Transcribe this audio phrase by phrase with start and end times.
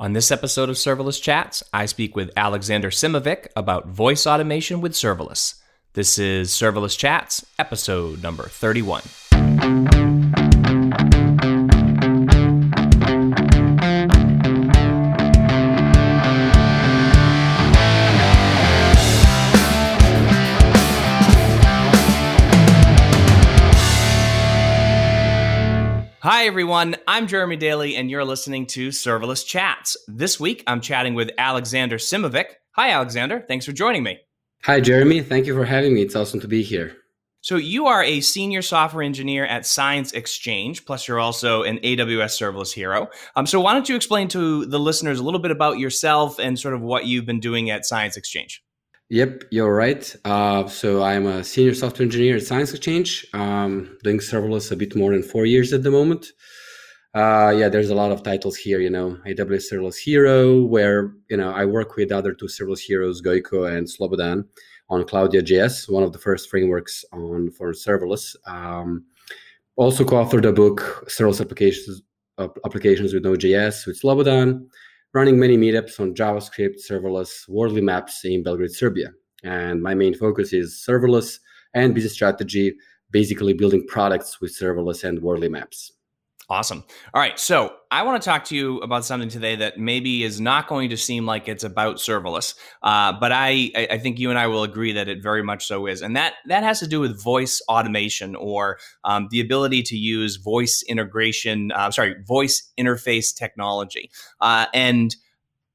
[0.00, 4.92] On this episode of Serverless Chats, I speak with Alexander Simovic about voice automation with
[4.92, 5.54] serverless.
[5.94, 9.02] This is Serverless Chats, episode number 31.
[26.30, 26.94] Hi, everyone.
[27.08, 29.96] I'm Jeremy Daly, and you're listening to Serverless Chats.
[30.06, 32.48] This week, I'm chatting with Alexander Simovic.
[32.72, 33.46] Hi, Alexander.
[33.48, 34.18] Thanks for joining me.
[34.64, 35.22] Hi, Jeremy.
[35.22, 36.02] Thank you for having me.
[36.02, 36.94] It's awesome to be here.
[37.40, 42.36] So, you are a senior software engineer at Science Exchange, plus, you're also an AWS
[42.38, 43.08] serverless hero.
[43.34, 46.58] Um, so, why don't you explain to the listeners a little bit about yourself and
[46.58, 48.62] sort of what you've been doing at Science Exchange?
[49.10, 50.14] Yep, you're right.
[50.24, 54.94] Uh, so I'm a senior software engineer at Science Exchange, um, doing serverless a bit
[54.94, 56.26] more than four years at the moment.
[57.14, 58.80] Uh, yeah, there's a lot of titles here.
[58.80, 63.22] You know, AWS Serverless Hero, where you know I work with other two serverless heroes,
[63.22, 64.44] Gojko and Slobodan,
[64.90, 68.36] on Claudia.js, one of the first frameworks on for serverless.
[68.46, 69.06] Um,
[69.76, 72.02] also co-authored a book, Serverless Applications
[72.36, 74.66] uh, Applications with Node.js with Slobodan
[75.18, 79.12] running many meetups on JavaScript, serverless, Wardley maps in Belgrade, Serbia.
[79.42, 81.40] And my main focus is serverless
[81.74, 82.76] and business strategy,
[83.10, 85.90] basically building products with serverless and Wardley maps.
[86.50, 86.82] Awesome.
[87.12, 87.38] All right.
[87.38, 90.88] So I want to talk to you about something today that maybe is not going
[90.88, 94.62] to seem like it's about serverless, uh, but I, I think you and I will
[94.62, 97.60] agree that it very much so is, and that that has to do with voice
[97.68, 101.70] automation or um, the ability to use voice integration.
[101.72, 104.10] Uh, sorry, voice interface technology,
[104.40, 105.14] uh, and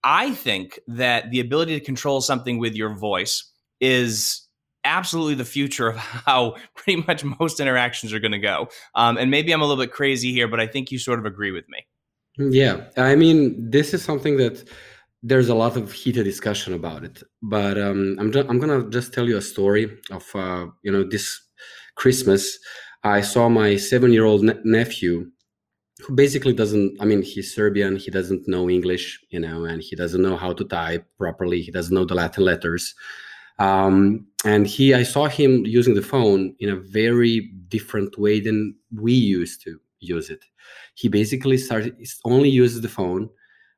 [0.03, 3.47] I think that the ability to control something with your voice
[3.79, 4.47] is
[4.83, 8.69] absolutely the future of how pretty much most interactions are going to go.
[8.95, 11.25] Um, and maybe I'm a little bit crazy here, but I think you sort of
[11.25, 11.85] agree with me.
[12.37, 14.67] Yeah, I mean, this is something that
[15.21, 17.23] there's a lot of heated discussion about it.
[17.41, 21.03] But um, I'm just, I'm gonna just tell you a story of uh, you know
[21.03, 21.39] this
[21.95, 22.57] Christmas.
[23.03, 25.31] I saw my seven year old ne- nephew
[26.01, 29.95] who basically doesn't i mean he's serbian he doesn't know english you know and he
[29.95, 32.95] doesn't know how to type properly he doesn't know the latin letters
[33.59, 38.75] um, and he, I saw him using the phone in a very different way than
[38.95, 40.43] we used to use it.
[40.95, 43.29] He basically started only uses the phone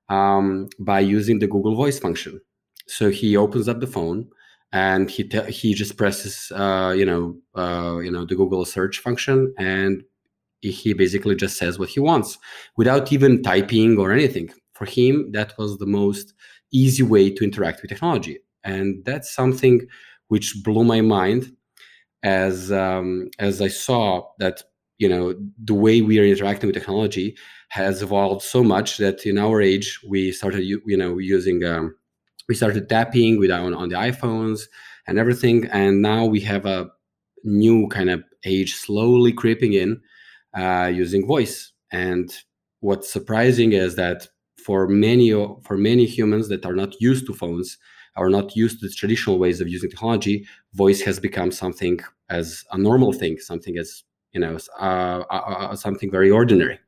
[0.09, 2.41] um, by using the Google Voice function.
[2.87, 4.27] So he opens up the phone
[4.71, 8.99] and he te- he just presses uh, you know uh, you know the Google search
[8.99, 10.03] function and
[10.61, 12.39] he basically just says what he wants
[12.75, 14.49] without even typing or anything.
[14.73, 16.33] For him, that was the most
[16.71, 19.87] easy way to interact with technology and that's something
[20.27, 21.55] which blew my mind
[22.23, 24.63] as um, as I saw that
[24.97, 27.37] you know the way we are interacting with technology
[27.69, 31.95] has evolved so much that in our age we started you know using um,
[32.49, 34.63] we started tapping with on, on the iPhones
[35.07, 36.89] and everything, and now we have a
[37.43, 40.01] new kind of age slowly creeping in
[40.57, 41.71] uh, using voice.
[41.91, 42.33] And
[42.79, 44.27] what's surprising is that
[44.57, 45.31] for many
[45.63, 47.77] for many humans that are not used to phones,
[48.15, 51.99] are not used to the traditional ways of using technology, voice has become something
[52.29, 56.79] as a normal thing, something as you know, uh, uh, uh, something very ordinary.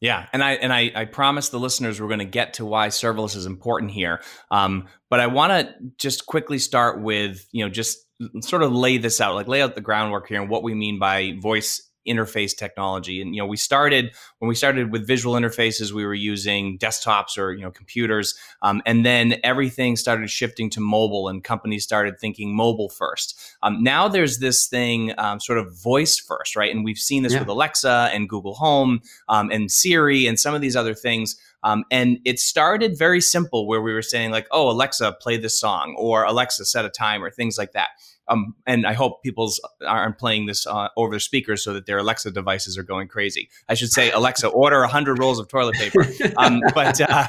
[0.00, 2.88] Yeah, and I and I, I promise the listeners we're going to get to why
[2.88, 4.22] serverless is important here.
[4.50, 8.06] Um, but I want to just quickly start with you know just
[8.40, 10.98] sort of lay this out, like lay out the groundwork here and what we mean
[10.98, 13.20] by voice interface technology.
[13.20, 17.38] And you know, we started when we started with visual interfaces, we were using desktops
[17.38, 22.18] or you know computers, um, and then everything started shifting to mobile, and companies started
[22.18, 23.40] thinking mobile first.
[23.62, 26.74] Um, now there's this thing, um, sort of voice first, right?
[26.74, 27.40] And we've seen this yeah.
[27.40, 31.36] with Alexa and Google Home um, and Siri and some of these other things.
[31.62, 35.58] Um, and it started very simple, where we were saying like, "Oh, Alexa, play this
[35.58, 37.90] song," or "Alexa, set a timer," things like that.
[38.28, 41.98] Um, and I hope people's aren't playing this uh, over their speakers so that their
[41.98, 43.50] Alexa devices are going crazy.
[43.68, 46.06] I should say, Alexa, order hundred rolls of toilet paper.
[46.36, 47.28] Um, but uh,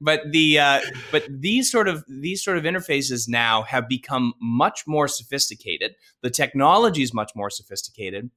[0.00, 0.80] but the uh,
[1.10, 5.94] but these sort of these sort of interfaces now have become much more sophisticated.
[6.22, 8.30] The technology is much more sophisticated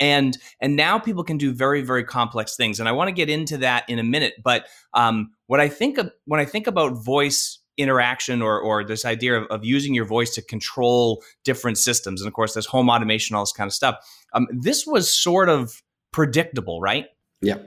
[0.00, 3.30] and and now people can do very very complex things and i want to get
[3.30, 6.92] into that in a minute but um, what i think of when i think about
[7.04, 12.20] voice interaction or, or this idea of, of, using your voice to control different systems.
[12.20, 13.96] And of course, there's home automation, all this kind of stuff.
[14.32, 15.82] Um, this was sort of
[16.12, 17.06] predictable, right?
[17.42, 17.58] Yeah.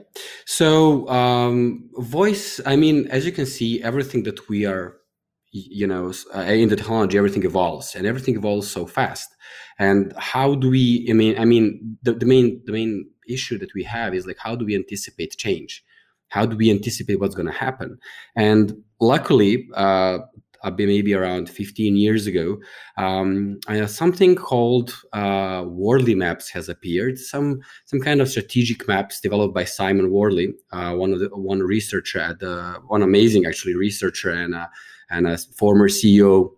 [0.46, 4.96] So, um, voice, I mean, as you can see, everything that we are,
[5.52, 9.28] you know, uh, in the technology, everything evolves and everything evolves so fast.
[9.78, 13.72] And how do we, I mean, I mean, the, the main, the main issue that
[13.74, 15.84] we have is like, how do we anticipate change?
[16.30, 17.98] How do we anticipate what's going to happen?
[18.34, 20.18] And luckily, uh,
[20.76, 22.58] maybe around 15 years ago,
[22.96, 27.18] um, uh, something called uh, Maps has appeared.
[27.18, 31.60] Some some kind of strategic maps developed by Simon Wardley, uh, one of the one
[31.60, 34.70] researcher at the one amazing actually researcher and a,
[35.10, 36.50] and a former CEO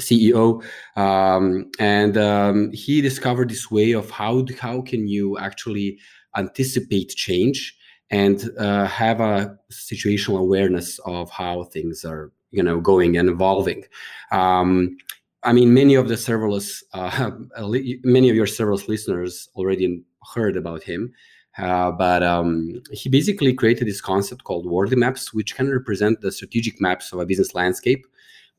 [0.00, 0.64] CEO,
[0.96, 5.98] um, and um, he discovered this way of how how can you actually
[6.36, 7.76] anticipate change
[8.12, 13.84] and uh, have a situational awareness of how things are you know going and evolving.
[14.30, 14.96] Um,
[15.42, 17.32] I mean, many of the serverless, uh,
[18.04, 20.04] many of your serverless listeners already
[20.34, 21.12] heard about him.
[21.58, 26.32] Uh, but um, he basically created this concept called Wardley maps, which can represent the
[26.32, 28.06] strategic maps of a business landscape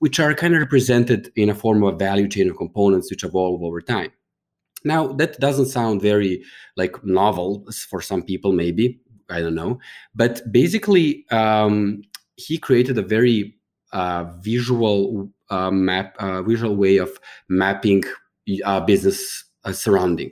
[0.03, 3.23] which are kind of represented in a form of a value chain of components which
[3.23, 4.11] evolve over time.
[4.83, 6.43] Now, that doesn't sound very
[6.75, 8.99] like novel for some people, maybe
[9.33, 9.79] I don't know,
[10.15, 12.01] but basically, um,
[12.35, 13.55] he created a very
[13.91, 17.11] uh, visual uh, map, uh, visual way of
[17.49, 18.03] mapping
[18.65, 20.31] a business uh, surrounding,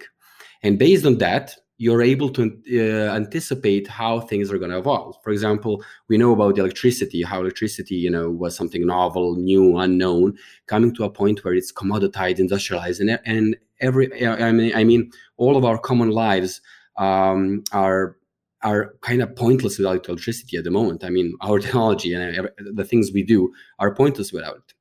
[0.64, 2.44] and based on that, you're able to
[2.74, 5.16] uh, anticipate how things are going to evolve.
[5.24, 10.38] For example, we know about electricity, how electricity, you know, was something novel, new, unknown,
[10.68, 15.12] coming to a point where it's commoditized, industrialized, and, and every, I mean, I mean,
[15.38, 16.62] all of our common lives
[16.98, 18.16] um, are
[18.64, 21.04] are kind of pointless without electricity at the moment.
[21.04, 24.74] I mean, our technology and the things we do are pointless without it.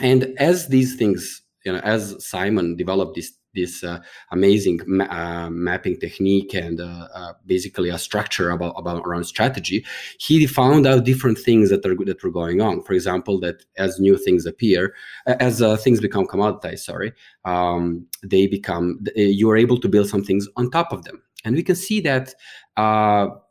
[0.00, 4.00] And as these things, you know, as Simon developed this this uh,
[4.30, 9.84] amazing ma- uh, mapping technique and uh, uh, basically a structure about, about around strategy,
[10.18, 12.82] he found out different things that are that were going on.
[12.82, 14.94] For example, that as new things appear,
[15.26, 17.12] as uh, things become commoditized, sorry,
[17.44, 21.54] um, they become you are able to build some things on top of them, and
[21.54, 22.34] we can see that.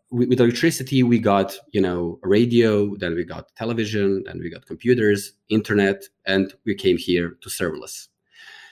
[0.09, 5.33] with electricity we got you know radio then we got television then we got computers
[5.49, 8.07] internet and we came here to serverless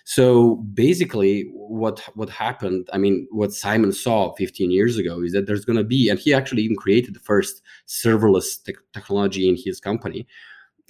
[0.05, 2.87] so basically, what what happened?
[2.93, 6.19] I mean, what Simon saw 15 years ago is that there's going to be, and
[6.19, 10.27] he actually even created the first serverless te- technology in his company.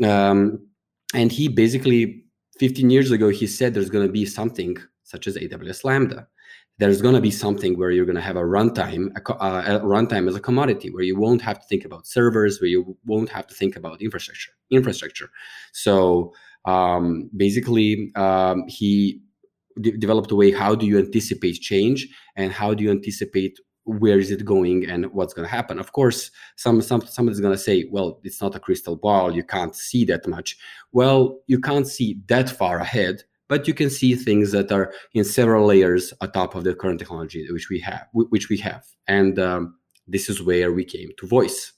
[0.03, 0.67] Um,
[1.13, 2.25] and he basically
[2.59, 6.27] 15 years ago he said there's going to be something such as AWS Lambda.
[6.77, 10.27] There's going to be something where you're going to have a runtime, a, a runtime
[10.27, 13.47] as a commodity, where you won't have to think about servers, where you won't have
[13.47, 14.51] to think about infrastructure.
[14.71, 15.29] Infrastructure.
[15.71, 16.33] So
[16.65, 19.21] um, basically um, he
[19.81, 24.17] de- developed a way how do you anticipate change and how do you anticipate where
[24.17, 27.61] is it going and what's going to happen of course some some somebody's going to
[27.61, 30.57] say well it's not a crystal ball you can't see that much
[30.91, 35.23] well you can't see that far ahead but you can see things that are in
[35.23, 39.75] several layers atop of the current technology which we have which we have and um,
[40.07, 41.73] this is where we came to voice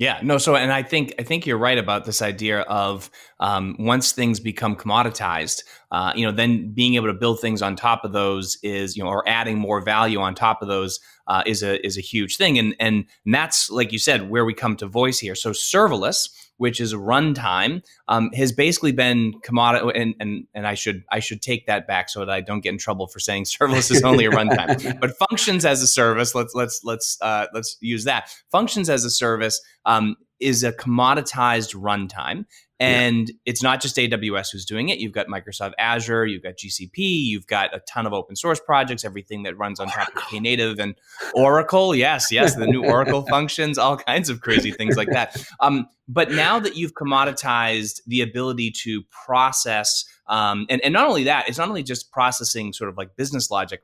[0.00, 0.38] yeah, no.
[0.38, 4.40] So, and I think I think you're right about this idea of um, once things
[4.40, 5.62] become commoditized,
[5.92, 9.04] uh, you know, then being able to build things on top of those is, you
[9.04, 12.38] know, or adding more value on top of those uh, is a is a huge
[12.38, 15.34] thing, and and that's like you said where we come to voice here.
[15.34, 16.30] So, serverless
[16.60, 19.98] which is runtime, um, has basically been commodity.
[19.98, 22.72] And, and and I should I should take that back so that I don't get
[22.72, 25.00] in trouble for saying serverless is only a runtime.
[25.00, 28.30] but functions as a service, let's let's let's uh, let's use that.
[28.50, 32.44] Functions as a service um, is a commoditized runtime.
[32.80, 33.34] And yeah.
[33.44, 34.98] it's not just AWS who's doing it.
[34.98, 39.04] You've got Microsoft Azure, you've got GCP, you've got a ton of open source projects,
[39.04, 40.94] everything that runs on top of Knative and
[41.34, 41.94] Oracle.
[41.94, 45.44] Yes, yes, the new Oracle functions, all kinds of crazy things like that.
[45.60, 51.24] Um, but now that you've commoditized the ability to process, um, and, and not only
[51.24, 53.82] that, it's not only just processing sort of like business logic,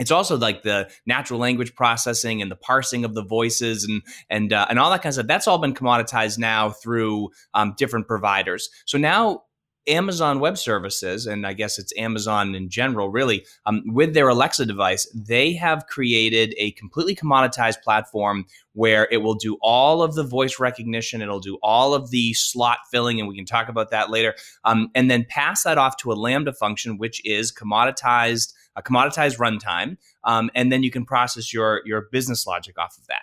[0.00, 4.52] it's also like the natural language processing and the parsing of the voices and and
[4.52, 5.26] uh, and all that kind of stuff.
[5.26, 8.68] That's all been commoditized now through um, different providers.
[8.86, 9.44] So now
[9.86, 14.66] Amazon Web Services, and I guess it's Amazon in general, really, um, with their Alexa
[14.66, 20.22] device, they have created a completely commoditized platform where it will do all of the
[20.22, 24.10] voice recognition, it'll do all of the slot filling, and we can talk about that
[24.10, 28.82] later, um, and then pass that off to a Lambda function, which is commoditized a
[28.82, 33.22] commoditized runtime, um, and then you can process your your business logic off of that.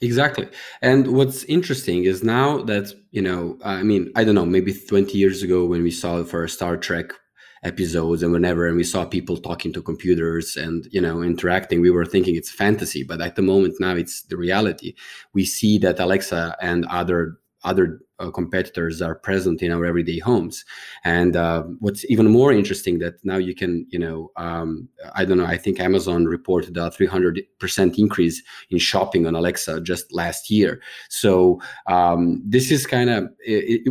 [0.00, 0.46] Exactly.
[0.82, 5.16] And what's interesting is now that, you know, I mean, I don't know, maybe 20
[5.16, 7.12] years ago when we saw first Star Trek
[7.62, 11.90] episodes and whenever and we saw people talking to computers and you know interacting we
[11.90, 14.94] were thinking it's fantasy but at the moment now it's the reality
[15.32, 20.64] we see that alexa and other other uh, competitors are present in our everyday homes.
[21.04, 25.36] And uh, what's even more interesting that now you can, you know, um, I don't
[25.36, 30.80] know, I think Amazon reported a 300% increase in shopping on Alexa just last year.
[31.10, 33.28] So um, this is kind of,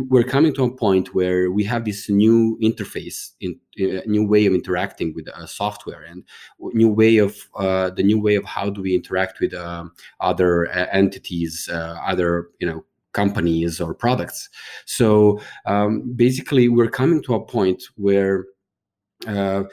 [0.08, 4.46] we're coming to a point where we have this new interface, in, a new way
[4.46, 6.24] of interacting with uh, software and
[6.72, 10.66] new way of, uh, the new way of how do we interact with um, other
[10.70, 12.84] uh, entities, other, you know,
[13.22, 14.48] companies or products.
[14.84, 15.40] So
[15.72, 15.90] um,
[16.24, 18.36] basically, we're coming to a point where
[19.26, 19.64] uh,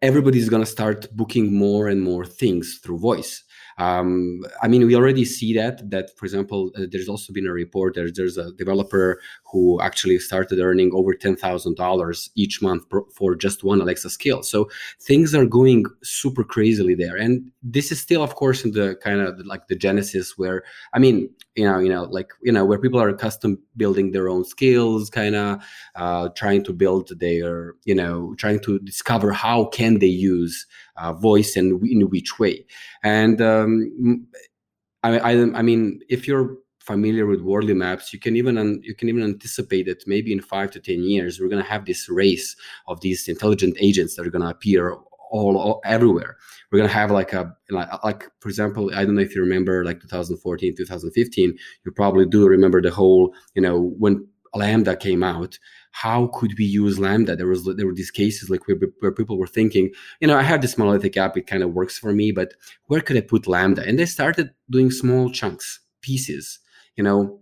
[0.00, 3.44] everybody's going to start booking more and more things through voice.
[3.78, 5.90] Um, I mean, we already see that.
[5.90, 7.94] That, for example, uh, there's also been a report.
[7.94, 13.02] There's there's a developer who actually started earning over ten thousand dollars each month per,
[13.16, 14.42] for just one Alexa skill.
[14.42, 14.68] So
[15.08, 19.20] things are going super crazily there, and this is still, of course, in the kind
[19.20, 20.58] of like the genesis where
[20.96, 24.28] I mean, you know, you know, like you know, where people are custom building their
[24.28, 25.62] own skills, kind of
[25.96, 30.66] uh, trying to build their, you know, trying to discover how can they use
[30.96, 32.64] uh, voice and in which way.
[33.02, 34.26] And um,
[35.02, 39.08] I, I, I mean, if you're familiar with Wardley maps you can even you can
[39.08, 42.56] even anticipate that maybe in five to ten years we're going to have this race
[42.88, 44.96] of these intelligent agents that are going to appear
[45.32, 46.36] all, all, everywhere
[46.70, 49.84] we're to have like a like, like for example i don't know if you remember
[49.84, 55.58] like 2014 2015 you probably do remember the whole you know when Lambda came out
[55.92, 57.34] how could we use Lambda?
[57.34, 60.42] there was there were these cases like where, where people were thinking you know i
[60.42, 62.52] have this monolithic app it kind of works for me but
[62.86, 63.82] where could i put Lambda?
[63.82, 66.58] and they started doing small chunks pieces
[66.96, 67.41] you know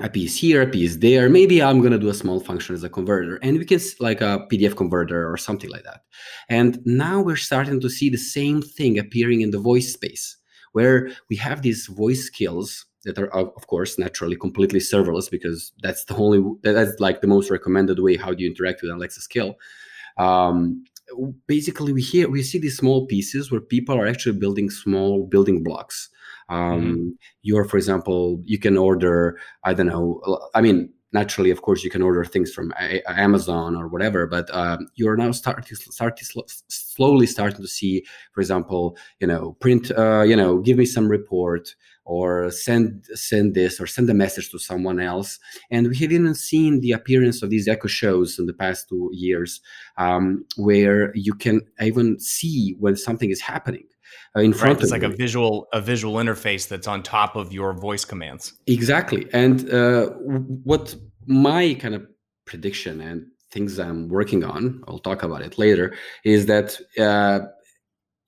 [0.00, 1.28] a piece here, a piece there.
[1.28, 4.20] Maybe I'm going to do a small function as a converter, and we can like
[4.20, 6.02] a PDF converter or something like that.
[6.48, 10.36] And now we're starting to see the same thing appearing in the voice space,
[10.72, 16.04] where we have these voice skills that are of course naturally completely serverless because that's
[16.04, 19.54] the only that's like the most recommended way how do you interact with alexa skill
[20.18, 20.84] um,
[21.46, 25.62] basically we hear we see these small pieces where people are actually building small building
[25.62, 26.10] blocks
[26.48, 27.08] um, mm-hmm.
[27.42, 30.20] you're for example you can order i don't know
[30.54, 34.52] i mean naturally of course you can order things from a- amazon or whatever but
[34.54, 39.90] um, you're now starting start sl- slowly starting to see for example you know print
[39.96, 41.74] uh, you know give me some report
[42.04, 45.38] or send send this or send a message to someone else
[45.70, 49.10] and we have even seen the appearance of these echo shows in the past two
[49.12, 49.60] years
[49.98, 53.86] um, where you can even see when something is happening
[54.36, 55.08] uh, in front right, it's like you.
[55.08, 60.06] a visual a visual interface that's on top of your voice commands exactly and uh,
[60.64, 60.94] what
[61.26, 62.06] my kind of
[62.44, 65.94] prediction and things i'm working on i'll talk about it later
[66.24, 67.40] is that uh,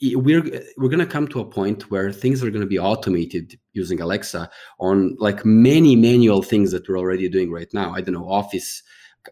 [0.00, 0.42] we're
[0.76, 4.00] we're going to come to a point where things are going to be automated using
[4.00, 8.28] alexa on like many manual things that we're already doing right now i don't know
[8.28, 8.82] office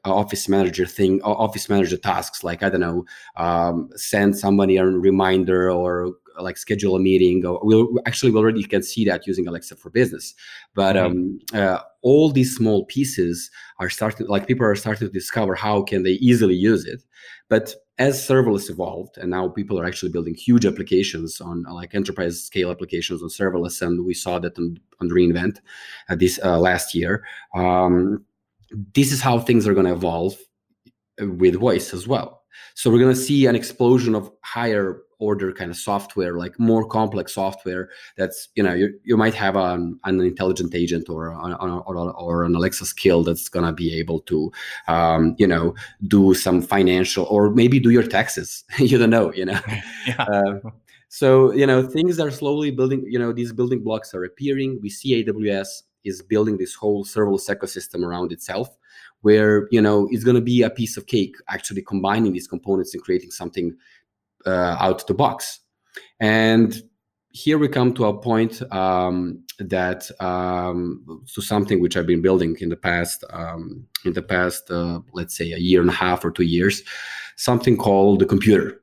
[0.05, 3.05] office manager thing office manager tasks like i don't know
[3.37, 8.62] um, send somebody a reminder or like schedule a meeting or we'll actually we already
[8.62, 10.35] can see that using alexa for business.
[10.75, 15.55] But um, uh, all these small pieces are starting like people are starting to discover
[15.55, 17.02] how can they easily use it.
[17.49, 22.43] But as serverless evolved and now people are actually building huge applications on like enterprise
[22.43, 25.61] scale applications on serverless and we saw that on, on re:Invent
[26.11, 27.25] uh, this uh, last year
[27.55, 28.23] um,
[28.95, 30.37] this is how things are going to evolve
[31.21, 32.43] uh, with voice as well.
[32.75, 36.87] So we're going to see an explosion of higher order kind of software, like more
[36.87, 37.88] complex software.
[38.16, 42.54] That's you know you, you might have an, an intelligent agent or or, or an
[42.54, 44.52] Alexa skill that's gonna be able to
[44.88, 45.75] um, you know
[46.06, 48.64] do some financial or maybe do your taxes.
[48.78, 49.61] you don't know, you know.
[50.06, 50.23] yeah.
[50.23, 50.70] Uh,
[51.08, 53.04] so you know things are slowly building.
[53.08, 54.78] You know these building blocks are appearing.
[54.82, 58.68] We see AWS is building this whole serverless ecosystem around itself
[59.23, 62.94] where you know it's going to be a piece of cake actually combining these components
[62.94, 63.76] and creating something
[64.45, 65.61] uh, out of the box.
[66.21, 66.83] And
[67.31, 72.57] here we come to a point um, that um, to something which I've been building
[72.61, 76.25] in the past um, in the past uh, let's say a year and a half
[76.25, 76.83] or two years,
[77.37, 78.81] something called the computer,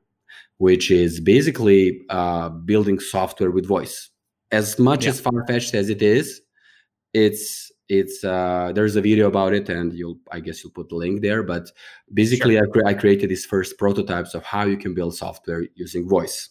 [0.58, 4.10] which is basically uh, building software with voice.
[4.52, 5.10] As much yeah.
[5.10, 6.40] as far fetched as it is,
[7.12, 10.94] it's it's uh, there's a video about it and you'll i guess you'll put the
[10.94, 11.70] link there but
[12.12, 12.64] basically sure.
[12.64, 16.50] I, cre- I created these first prototypes of how you can build software using voice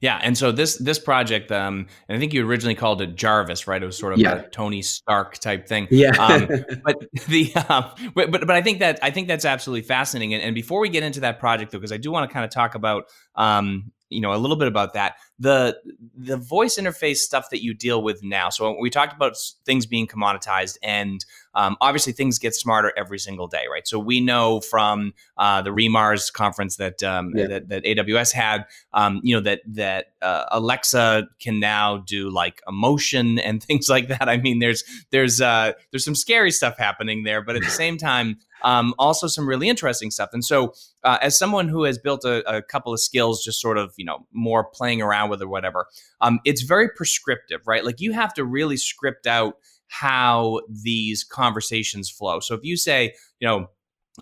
[0.00, 3.66] yeah, and so this this project, um, and I think you originally called it Jarvis,
[3.66, 3.82] right?
[3.82, 4.34] It was sort of yeah.
[4.34, 5.88] a Tony Stark type thing.
[5.90, 6.10] Yeah.
[6.10, 6.46] um,
[6.84, 10.34] but the um, but, but I think that I think that's absolutely fascinating.
[10.34, 12.44] And, and before we get into that project, though, because I do want to kind
[12.44, 13.04] of talk about
[13.34, 15.78] um, you know a little bit about that the
[16.16, 18.48] the voice interface stuff that you deal with now.
[18.48, 21.24] So we talked about things being commoditized, and
[21.54, 23.86] um, obviously things get smarter every single day, right?
[23.86, 27.46] So we know from uh, the re:MARS conference that, um, yeah.
[27.46, 32.60] that, that AWS had, um, you know that that uh, Alexa can now do like
[32.66, 34.28] emotion and things like that.
[34.28, 37.96] I mean, there's there's uh, there's some scary stuff happening there, but at the same
[37.96, 40.30] time, um, also some really interesting stuff.
[40.32, 40.74] And so,
[41.04, 44.04] uh, as someone who has built a, a, couple of skills, just sort of you
[44.04, 45.86] know more playing around with or whatever,
[46.20, 47.84] um, it's very prescriptive, right?
[47.84, 49.54] Like you have to really script out
[49.88, 52.40] how these conversations flow.
[52.40, 53.68] So if you say, you know,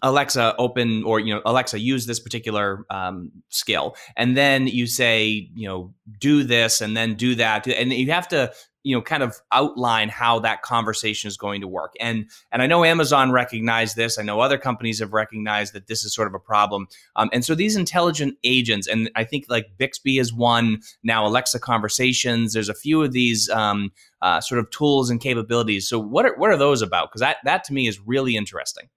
[0.03, 5.51] Alexa, open or you know, Alexa, use this particular um, skill, and then you say,
[5.55, 8.53] you know, do this, and then do that, and you have to
[8.87, 11.95] you know kind of outline how that conversation is going to work.
[11.99, 14.17] And and i know amazon recognized this.
[14.17, 16.87] I know other companies have recognized that this is sort of a problem.
[17.17, 21.59] Um, and so these intelligent agents and i think like bixby is one now alexa
[21.59, 23.91] conversations there's a few of these um,
[24.23, 25.89] uh, sort of tools and capabilities.
[25.89, 27.11] So what are, what are those about?
[27.11, 28.89] Because that that to me is really interesting.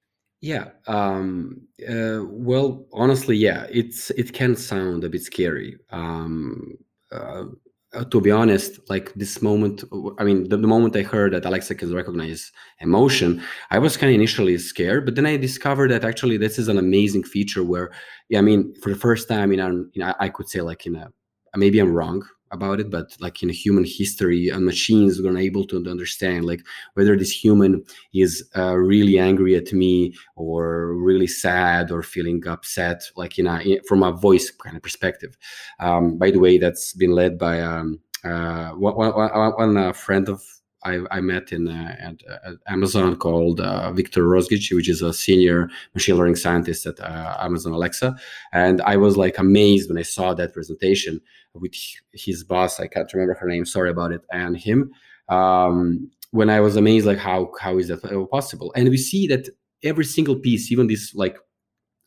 [0.41, 5.77] Yeah um, uh, well honestly yeah it's it can sound a bit scary.
[5.89, 6.77] Um,
[7.11, 7.45] uh,
[7.93, 9.83] uh, to be honest, like this moment,
[10.19, 13.41] I mean, the, the, moment I heard that Alexa can recognize emotion,
[13.71, 16.77] I was kind of initially scared, but then I discovered that actually this is an
[16.77, 17.91] amazing feature where,
[18.29, 21.11] yeah, I mean, for the first time our, in I could say like in a,
[21.55, 25.77] maybe I'm wrong, about it but like in human history and machines were able to
[25.89, 32.01] understand like whether this human is uh, really angry at me or really sad or
[32.01, 35.37] feeling upset like in a in, from a voice kind of perspective.
[35.79, 40.27] Um, by the way that's been led by um, uh, one, one, one uh, friend
[40.29, 40.43] of
[40.83, 45.13] I, I met in uh, at, at, Amazon called uh, Viktor Rozgic, which is a
[45.13, 48.15] senior machine learning scientist at uh, Amazon Alexa,
[48.53, 51.19] and I was like amazed when I saw that presentation
[51.53, 51.73] with
[52.13, 52.79] his boss.
[52.79, 53.65] I can't remember her name.
[53.65, 54.21] Sorry about it.
[54.31, 54.91] And him.
[55.27, 58.71] Um, when I was amazed, like how how is that possible?
[58.75, 59.49] And we see that
[59.83, 61.37] every single piece, even this like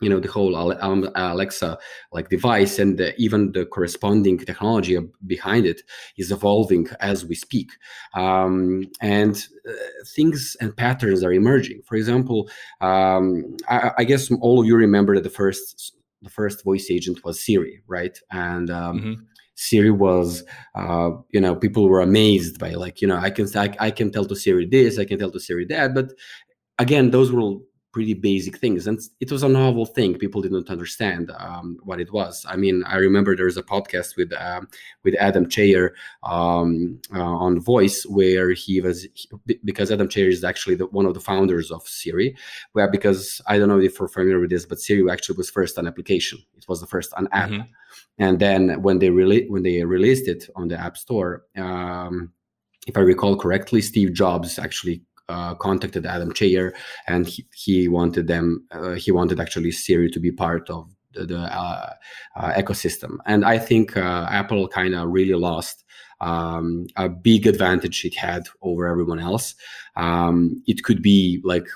[0.02, 0.54] you know the whole
[1.14, 1.78] alexa
[2.12, 5.82] like device and the, even the corresponding technology behind it
[6.18, 7.70] is evolving as we speak.
[8.14, 9.36] Um, and
[9.68, 9.72] uh,
[10.14, 11.82] things and patterns are emerging.
[11.84, 16.64] For example um, I, I, guess all of you remember that the first the first
[16.64, 18.18] voice agent was siri right?
[18.30, 19.22] And um, mm-hmm.
[19.54, 20.42] Siri was,
[20.74, 24.10] uh, you know, people were amazed by like, you know, I can I, I can
[24.10, 26.12] tell to Siri this, I can tell to Siri that, but
[26.78, 27.58] again, those were
[27.92, 28.86] pretty basic things.
[28.86, 30.18] And it was a novel thing.
[30.18, 32.44] People didn't understand um, what it was.
[32.48, 34.62] I mean i remember there was a podcast with uh,
[35.04, 39.06] with adam cheyer um, uh, on voice where he was
[39.64, 42.36] because adam cheyer is actually the, one of the founders of siri
[42.72, 45.78] where because i don't know if you're familiar with this but siri actually was first
[45.78, 46.38] an application.
[46.56, 47.50] It was the first an app.
[47.50, 48.24] Mm-hmm.
[48.24, 52.32] and then when they really when they released it on the app store um,
[52.88, 55.02] if I recall correctly, Steve Jobs actually
[55.32, 56.74] uh, contacted Adam Cheyer,
[57.06, 58.66] and he, he wanted them.
[58.70, 61.90] Uh, he wanted actually Siri to be part of the, the uh,
[62.36, 63.16] uh ecosystem.
[63.26, 65.84] And I think uh, Apple kind of really lost
[66.20, 69.54] um, a big advantage it had over everyone else.
[69.96, 71.66] Um, it could be like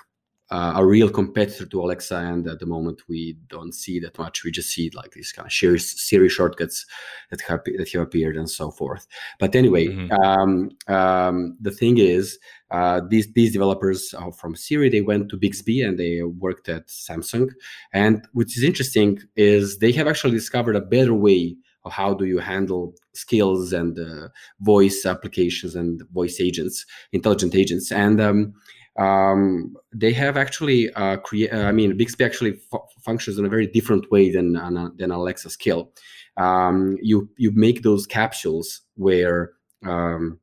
[0.51, 4.45] uh, a real competitor to Alexa, and at the moment we don't see that much.
[4.45, 6.87] We just see like these kind of Siri shortcuts
[7.31, 9.07] that have that have appeared and so forth.
[9.41, 10.13] But anyway, mm-hmm.
[10.13, 12.39] um, um, the thing is,
[12.71, 17.51] uh, these these developers from Siri they went to Bixby and they worked at Samsung.
[17.93, 22.25] And what is interesting is they have actually discovered a better way of how do
[22.25, 24.29] you handle skills and uh,
[24.61, 28.53] voice applications and voice agents, intelligent agents, and um,
[28.99, 31.53] um, they have actually uh, create.
[31.53, 32.59] Uh, I mean, Bixby actually
[33.05, 35.93] functions in a very different way than uh, than Alexa skill.
[36.37, 39.53] Um, you you make those capsules where
[39.85, 40.39] um,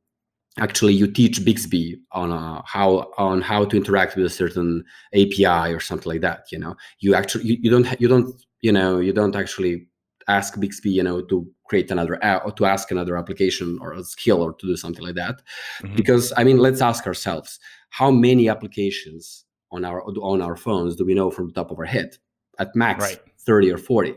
[0.58, 5.72] actually you teach Bixby on uh, how on how to interact with a certain API
[5.72, 6.44] or something like that.
[6.52, 9.88] You know, you actually you, you don't you don't you know you don't actually
[10.28, 14.02] ask Bixby, you know, to create another app or to ask another application or a
[14.04, 15.42] skill or to do something like that.
[15.82, 15.96] Mm-hmm.
[15.96, 17.58] Because I mean, let's ask ourselves
[17.94, 21.78] how many applications on our on our phones do we know from the top of
[21.78, 22.16] our head?
[22.58, 23.20] At max, right.
[23.46, 24.14] 30 or 40.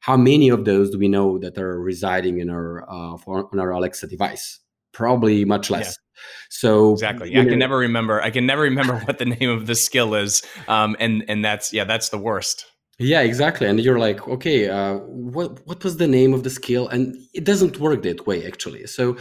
[0.00, 3.58] How many of those do we know that are residing in our uh, for, on
[3.58, 4.60] our Alexa device?
[4.92, 5.98] Probably much less.
[5.98, 6.22] Yeah.
[6.50, 8.22] So exactly, yeah, I can never remember.
[8.22, 11.72] I can never remember what the name of the skill is, um, and and that's
[11.72, 12.66] yeah, that's the worst.
[12.98, 13.66] Yeah, exactly.
[13.66, 16.88] And you're like, okay, uh, what what was the name of the skill?
[16.88, 18.86] And it doesn't work that way actually.
[18.86, 19.18] So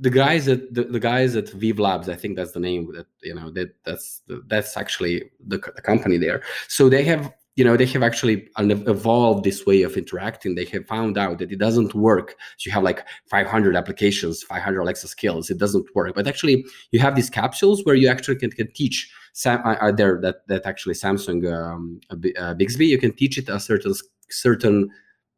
[0.00, 3.06] the guys at the, the guys at Viv Labs, I think that's the name that
[3.22, 6.42] you know that that's that's actually the, the company there.
[6.68, 10.54] So they have you know they have actually evolved this way of interacting.
[10.54, 12.36] They have found out that it doesn't work.
[12.56, 15.50] So you have like 500 applications 500 alexa skills.
[15.50, 16.14] It doesn't work.
[16.14, 19.90] But actually you have these capsules where you actually can, can teach Sam, uh, uh
[19.90, 22.00] there that that actually samsung um,
[22.38, 22.86] uh, bixby.
[22.86, 23.92] You can teach it a certain
[24.30, 24.90] certain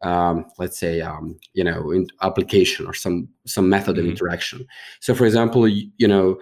[0.02, 4.04] um, let's say um, you know in application or some some method mm-hmm.
[4.04, 4.66] of interaction.
[5.00, 6.38] So for example you, you know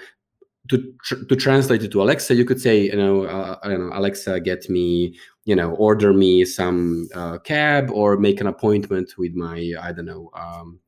[0.69, 3.89] to tr- to translate it to Alexa, you could say, you know, uh, I don't
[3.89, 5.17] know, Alexa, get me,
[5.49, 10.05] you know, order me some uh, cab or make an appointment with my, I don't
[10.05, 10.79] know, um,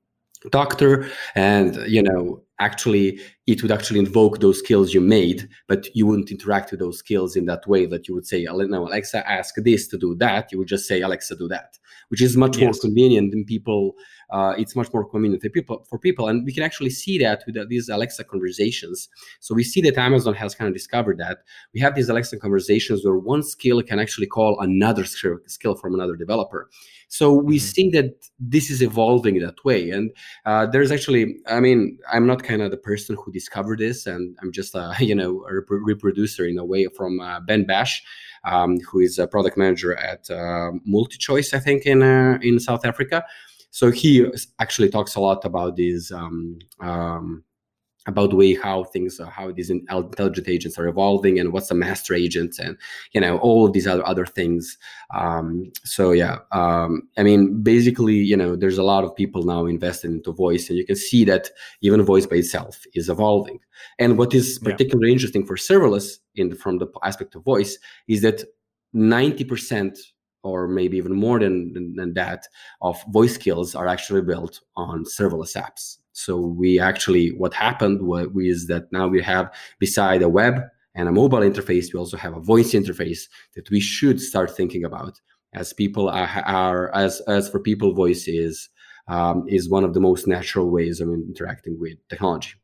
[0.51, 6.07] doctor, and you know, actually, it would actually invoke those skills you made, but you
[6.07, 9.55] wouldn't interact with those skills in that way that you would say, no, Alexa, ask
[9.57, 10.53] this to do that.
[10.53, 12.65] You would just say, Alexa, do that, which is much yes.
[12.65, 13.95] more convenient than people
[14.33, 16.29] uh, it's much more convenient for people for people.
[16.29, 19.09] And we can actually see that with these alexa conversations.
[19.41, 21.39] So we see that amazon has kind of discovered that.
[21.75, 26.17] We have these alexa conversations where one skill can actually call another skill from another
[26.17, 26.69] developer.
[27.09, 27.65] So we mm-hmm.
[27.65, 29.91] see that this is evolving that way.
[29.91, 30.11] And
[30.47, 34.07] uh, there's actually i mean i'm not kind of the person who discovered this.
[34.07, 38.03] And i'm just a you know a reproducer in a way from uh, ben bash
[38.45, 42.85] um, who is a product manager at uh, MultiChoice, I think, in uh, in South
[42.85, 43.25] Africa.
[43.71, 44.27] So he
[44.59, 47.45] actually talks a lot about these um, um,
[48.07, 51.75] about the way how things are, how these intelligent agents are evolving and what's a
[51.75, 52.77] master agent and
[53.13, 54.79] you know all of these other other things
[55.15, 59.67] um, so yeah um, i mean basically you know there's a lot of people now
[59.67, 61.51] invested into voice and you can see that
[61.83, 63.59] even voice by itself is evolving
[63.99, 65.15] and what is particularly yeah.
[65.15, 67.79] interesting for serverless in from the aspect of voice
[68.09, 68.43] is that
[68.95, 69.99] 90%
[70.43, 72.47] or maybe even more than, than, than that
[72.83, 75.99] of voice skills are actually built on serverless apps.
[76.13, 80.63] So we actually what happened was that now we have beside a web
[80.95, 83.21] and a mobile interface we also have a voice interface
[83.55, 85.21] that we should start thinking about
[85.55, 88.69] as people are, are as as for people voice is
[89.09, 92.55] um, is one of the most natural ways of interacting with technology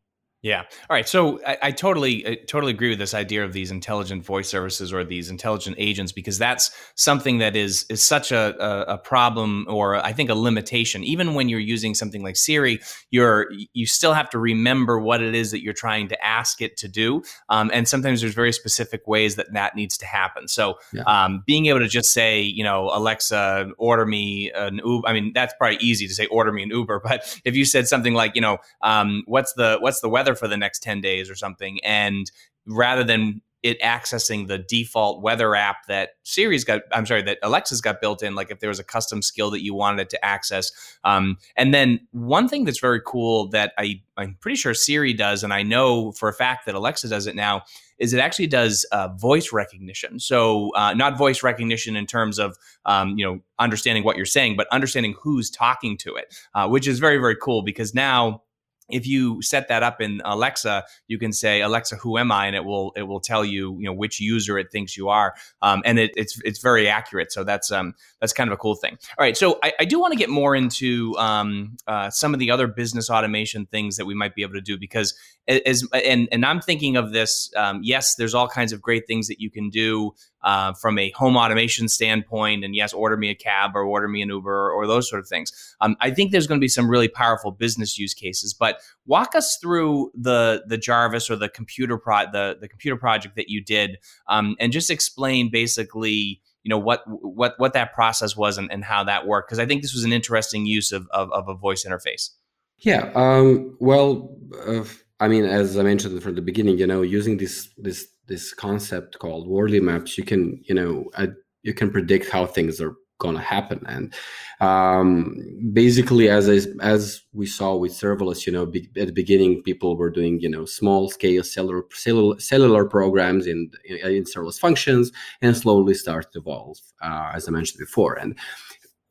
[0.43, 0.61] yeah.
[0.61, 1.09] All right.
[1.09, 4.93] So I, I, totally, I totally agree with this idea of these intelligent voice services
[4.93, 9.67] or these intelligent agents because that's something that is is such a, a, a, problem
[9.69, 11.03] or I think a limitation.
[11.03, 15.35] Even when you're using something like Siri, you're you still have to remember what it
[15.35, 19.07] is that you're trying to ask it to do, um, and sometimes there's very specific
[19.09, 20.49] ways that that needs to happen.
[20.49, 21.03] So yeah.
[21.03, 25.09] um, being able to just say, you know, Alexa, order me an Uber.
[25.09, 27.03] I mean, that's probably easy to say, order me an Uber.
[27.07, 30.49] But if you said something like, you know, um, what's the what's the weather for
[30.49, 31.79] the next 10 days or something.
[31.85, 32.31] And
[32.67, 37.81] rather than it accessing the default weather app that Siri's got, I'm sorry, that Alexa's
[37.81, 40.25] got built in, like if there was a custom skill that you wanted it to
[40.25, 40.71] access.
[41.03, 45.43] Um, and then one thing that's very cool that I, I'm pretty sure Siri does,
[45.43, 47.63] and I know for a fact that Alexa does it now,
[47.99, 50.21] is it actually does uh, voice recognition.
[50.21, 54.57] So uh, not voice recognition in terms of um, you know understanding what you're saying,
[54.57, 58.43] but understanding who's talking to it, uh, which is very very cool because now
[58.89, 62.55] if you set that up in Alexa, you can say Alexa, who am I, and
[62.55, 65.83] it will it will tell you you know which user it thinks you are, um,
[65.85, 67.33] and it, it's it's very accurate.
[67.33, 68.99] So that's um that's kind of a cool thing.
[69.19, 72.41] All right, so I, I do want to get more into um, uh, some of
[72.41, 75.15] the other business automation things that we might be able to do because
[75.49, 77.51] as and and I'm thinking of this.
[77.57, 81.11] Um, yes, there's all kinds of great things that you can do uh, from a
[81.11, 84.87] home automation standpoint, and yes, order me a cab or order me an Uber or,
[84.87, 85.53] those sort of things.
[85.81, 88.55] Um, I think there's going to be some really powerful business use cases.
[88.55, 93.35] But walk us through the the Jarvis or the computer pro the the computer project
[93.35, 98.37] that you did, um, and just explain basically you know what what what that process
[98.37, 101.09] was and, and how that worked because I think this was an interesting use of
[101.11, 102.31] of, of a voice interface.
[102.79, 103.11] Yeah.
[103.15, 104.37] Um, well.
[104.67, 104.85] Uh,
[105.19, 109.19] I mean, as I mentioned from the beginning, you know, using this this this concept
[109.19, 111.29] called Wardley maps, you can you know uh,
[111.63, 114.15] you can predict how things are gonna happen, and
[114.61, 115.37] um,
[115.73, 119.97] basically, as I, as we saw with serverless, you know, be, at the beginning, people
[119.97, 125.13] were doing you know small scale cellular cellular, cellular programs in in serverless functions,
[125.43, 128.39] and slowly start to evolve, uh, as I mentioned before, and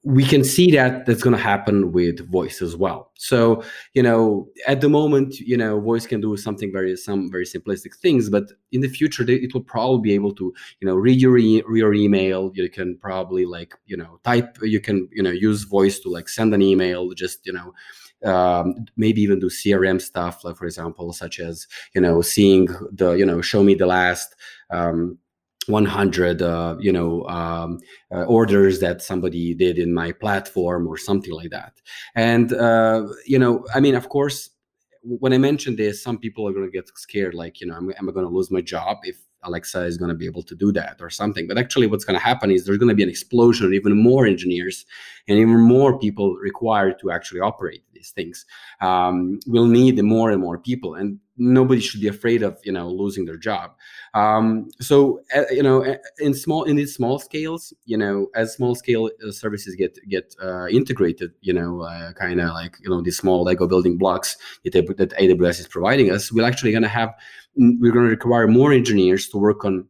[0.05, 3.11] we can see that that's going to happen with voice as well.
[3.15, 3.63] So
[3.95, 7.95] you know at the moment you know voice can do something very some very simplistic
[7.95, 11.39] things but in the future it will probably be able to you know read your,
[11.39, 12.51] e- your email.
[12.53, 16.29] You can probably like you know type you can you know use voice to like
[16.29, 17.73] send an email just you know
[18.23, 23.13] um, maybe even do crm stuff like for example such as you know seeing the
[23.13, 24.35] you know show me the last
[24.71, 25.17] um,
[25.67, 27.79] 100 uh, you know um,
[28.11, 31.73] uh, orders that somebody did in my platform or something like that.
[32.15, 34.49] And uh, you know i mean of course
[35.03, 37.91] when i mentioned this some people are going to get scared like you know am,
[37.97, 40.55] am i going to lose my job if Alexa is going to be able to
[40.55, 41.47] do that or something.
[41.47, 43.95] But actually, what's going to happen is there's going to be an explosion of even
[44.01, 44.85] more engineers
[45.27, 48.45] and even more people required to actually operate these things.
[48.81, 52.89] Um, we'll need more and more people, and nobody should be afraid of you know
[52.89, 53.71] losing their job.
[54.13, 58.75] Um, so uh, you know, in small in these small scales, you know, as small
[58.75, 63.01] scale uh, services get get uh, integrated, you know, uh, kind of like you know
[63.01, 67.13] these small Lego building blocks that AWS is providing us, we're actually going to have
[67.55, 69.87] we're going to require more engineers to work on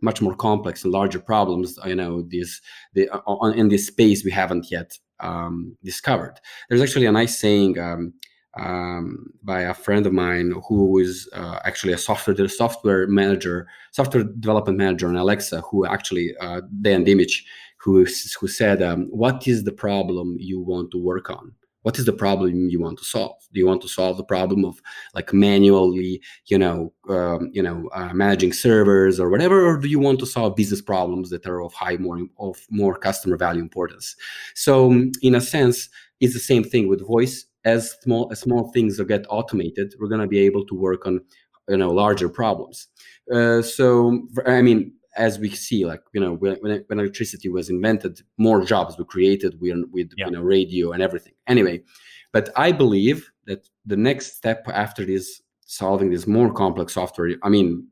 [0.00, 2.60] much more complex and larger problems you know this
[2.94, 6.40] the on, in this space we haven't yet um, discovered.
[6.68, 8.12] There's actually a nice saying um,
[8.58, 14.24] um, by a friend of mine who is uh, actually a software software manager software
[14.24, 17.44] development manager on alexa who actually uh, dan dimich
[17.78, 18.04] who,
[18.38, 22.12] who said um, what is the problem you want to work on what is the
[22.12, 23.36] problem you want to solve?
[23.52, 24.80] Do you want to solve the problem of
[25.14, 29.98] like manually you know um, you know uh, managing servers or whatever or do you
[29.98, 34.16] want to solve business problems that are of high more of more customer value importance?
[34.54, 35.88] So um, in a sense
[36.20, 37.46] it's the same thing with voice.
[37.64, 41.20] As small as small things get automated we're going to be able to work on
[41.68, 42.88] you know larger problems.
[43.32, 48.20] Uh, so i mean as we see, like you know, when, when electricity was invented,
[48.38, 50.26] more jobs were created with, with yeah.
[50.26, 51.34] you know radio and everything.
[51.46, 51.82] Anyway,
[52.32, 57.48] but I believe that the next step after this solving this more complex software, I
[57.48, 57.86] mean,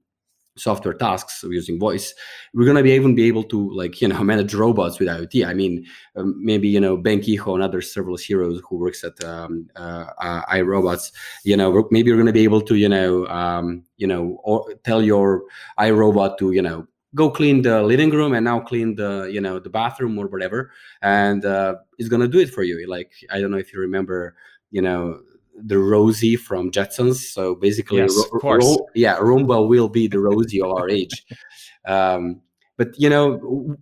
[0.57, 2.15] software tasks using voice,
[2.55, 5.47] we're gonna be even be able to like you know manage robots with IoT.
[5.47, 9.23] I mean, um, maybe you know Ben Kehoe and other serverless heroes who works at
[9.25, 11.13] um, uh, uh, iRobots.
[11.45, 15.03] You know, maybe we're gonna be able to you know um, you know or tell
[15.03, 15.43] your
[15.79, 19.59] iRobot to you know go clean the living room and now clean the you know
[19.59, 20.70] the bathroom or whatever
[21.03, 22.88] and uh, it's gonna do it for you.
[22.88, 24.37] Like i don't know if you remember
[24.70, 25.20] you know
[25.57, 27.16] the rosie from jetsons.
[27.16, 31.25] So basically yes, ro- ro- yeah roomba will be the rosie of our age.
[31.87, 32.42] Um,
[32.81, 33.25] but you know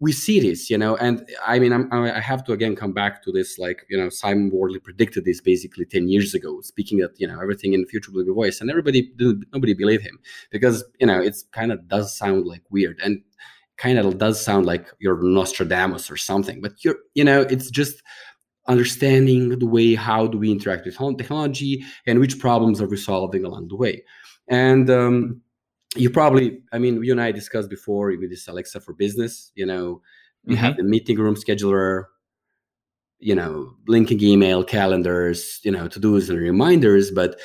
[0.01, 3.23] we see this you know and i mean I'm, i have to again come back
[3.23, 7.13] to this like you know simon wardley predicted this basically 10 years ago speaking that
[7.21, 9.01] you know everything in the future will be voice and everybody
[9.53, 10.19] nobody believed him
[10.51, 13.23] because you know it's kind of does sound like weird and
[13.77, 18.03] kind of does sound like you're nostradamus or something but you're you know it's just
[18.69, 23.45] understanding the way how do we interact with technology and which problems are we solving
[23.45, 24.05] along the way?
[24.49, 25.41] And um,
[25.97, 29.65] you probably i mean you and i discussed before with this alexa for business you
[29.65, 30.01] know
[30.45, 30.65] you mm-hmm.
[30.65, 32.05] have the meeting room scheduler
[33.19, 37.41] you know linking email calendars you know to do's and reminders but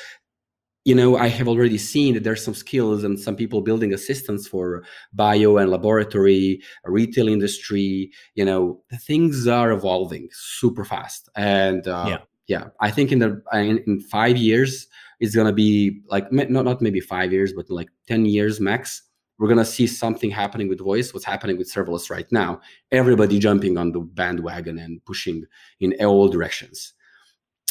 [0.84, 4.46] you know i have already seen that there's some skills and some people building assistants
[4.46, 11.88] for bio and laboratory retail industry you know the things are evolving super fast and
[11.88, 14.86] uh, yeah yeah i think in the in, in five years
[15.20, 19.02] it's to be like not, not maybe five years but like 10 years max
[19.38, 22.60] we're to see something happening with voice what's happening with serverless right now.
[22.92, 25.44] Everybody jumping on the bandwagon and pushing
[25.80, 26.94] in all directions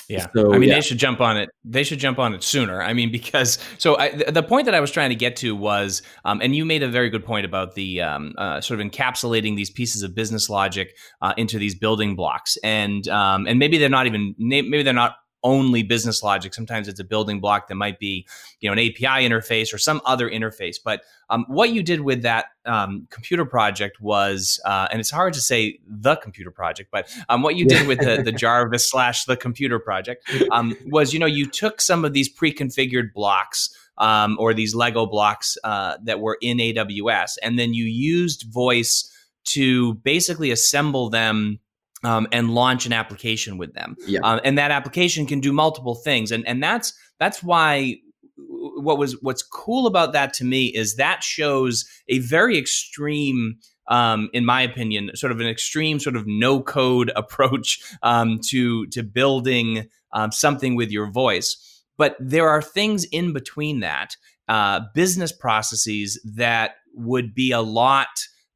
[0.09, 0.27] yeah.
[0.35, 0.75] So, I mean, yeah.
[0.75, 1.49] they should jump on it.
[1.63, 2.81] They should jump on it sooner.
[2.81, 6.01] I mean, because so I, the point that I was trying to get to was,
[6.25, 9.55] um, and you made a very good point about the um, uh, sort of encapsulating
[9.55, 13.89] these pieces of business logic uh, into these building blocks, and um, and maybe they're
[13.89, 16.53] not even maybe they're not only business logic.
[16.53, 18.25] Sometimes it's a building block that might be,
[18.59, 20.77] you know, an API interface or some other interface.
[20.83, 25.33] But um, what you did with that um, computer project was, uh, and it's hard
[25.33, 29.25] to say the computer project, but um, what you did with the, the Jarvis slash
[29.25, 33.75] the computer project um, was, you know, you took some of these pre-configured blocks.
[33.99, 39.07] Um, or these Lego blocks uh, that were in AWS, and then you used voice
[39.43, 41.59] to basically assemble them
[42.03, 43.95] um, and launch an application with them.
[44.05, 44.19] Yeah.
[44.23, 46.31] Um, and that application can do multiple things.
[46.31, 47.97] And and that's that's why
[48.35, 53.57] what was what's cool about that to me is that shows a very extreme
[53.89, 58.87] um, in my opinion, sort of an extreme sort of no code approach um, to
[58.87, 61.83] to building um, something with your voice.
[61.97, 64.15] But there are things in between that,
[64.47, 68.07] uh, business processes that would be a lot,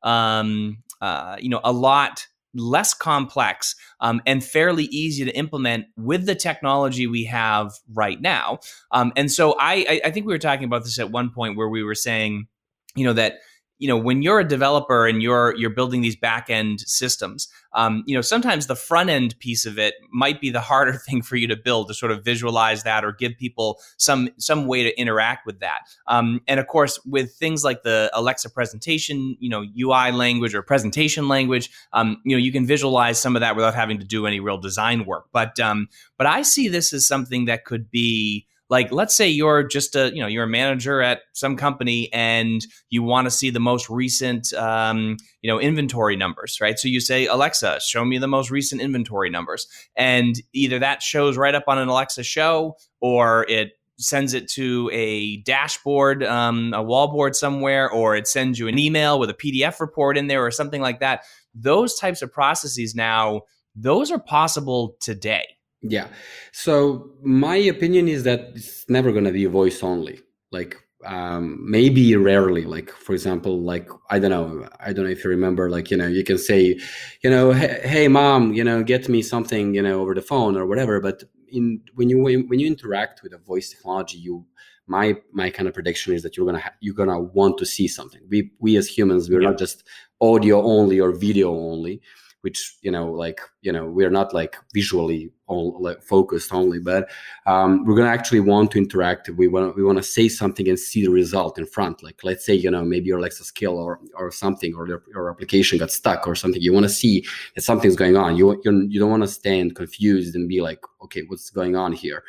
[0.02, 6.26] um, uh, you know, a lot less complex um, and fairly easy to implement with
[6.26, 8.60] the technology we have right now.
[8.92, 11.70] Um, and so I, I think we were talking about this at one point where
[11.70, 12.48] we were saying,
[12.96, 13.40] you know, that
[13.80, 18.04] you know when you're a developer and you're you're building these back end systems um,
[18.08, 21.36] you know sometimes the front end piece of it might be the harder thing for
[21.36, 25.00] you to build to sort of visualize that or give people some some way to
[25.00, 25.82] interact with that.
[26.08, 30.62] Um, and of course with things like the alexa presentation you know ui language or
[30.62, 34.26] presentation language um, you know you can visualize some of that without having to do
[34.26, 35.26] any real design work.
[35.32, 35.88] But um,
[36.18, 40.14] but i see this as something that could be like let's say you're just a
[40.14, 43.90] you know you're a manager at some company and you want to see the most
[43.90, 46.78] recent um, you know inventory numbers right?
[46.78, 49.68] So you say alexa show me the most recent inventory numbers.
[49.96, 54.92] And either that shows right up on an alexa show or it sends it to
[54.94, 59.80] a dashboard um, a wallboard somewhere or it sends you an email with a pdf
[59.80, 61.24] report in there or something like that.
[61.56, 63.42] Those types of processes now
[63.80, 65.46] those are possible today
[65.82, 66.08] yeah.
[66.52, 70.22] So my opinion is that it's never going to be voice only.
[70.52, 72.66] Like um, maybe rarely.
[72.66, 74.68] Like for example, like I don't know.
[74.80, 75.70] I don't know if you remember.
[75.70, 76.80] Like you know, you can say,
[77.24, 80.58] you know, hey, hey mom, you know, get me something, you know, over the phone
[80.58, 81.00] or whatever.
[81.00, 84.46] But in when you when you interact with a voice technology, you
[84.88, 87.88] my my kind of prediction is that you're gonna ha- you're gonna want to see
[87.88, 88.22] something.
[88.30, 89.50] We we as humans, we're yeah.
[89.50, 89.84] not just
[90.20, 92.02] audio only or video only
[92.48, 97.10] which you know like you know we're not like visually all, like, focused only but
[97.46, 99.30] um, we're to actually want to interact.
[99.30, 102.02] We want we want to say something and see the result in front.
[102.02, 105.30] Like let's say you know maybe your alexa skill or or something or your, your
[105.30, 106.62] application got stuck or something.
[106.62, 108.38] You want to see that something's going on.
[108.38, 111.92] You you're, you don't want to stand confused and be like okay what's going on
[111.92, 112.24] here?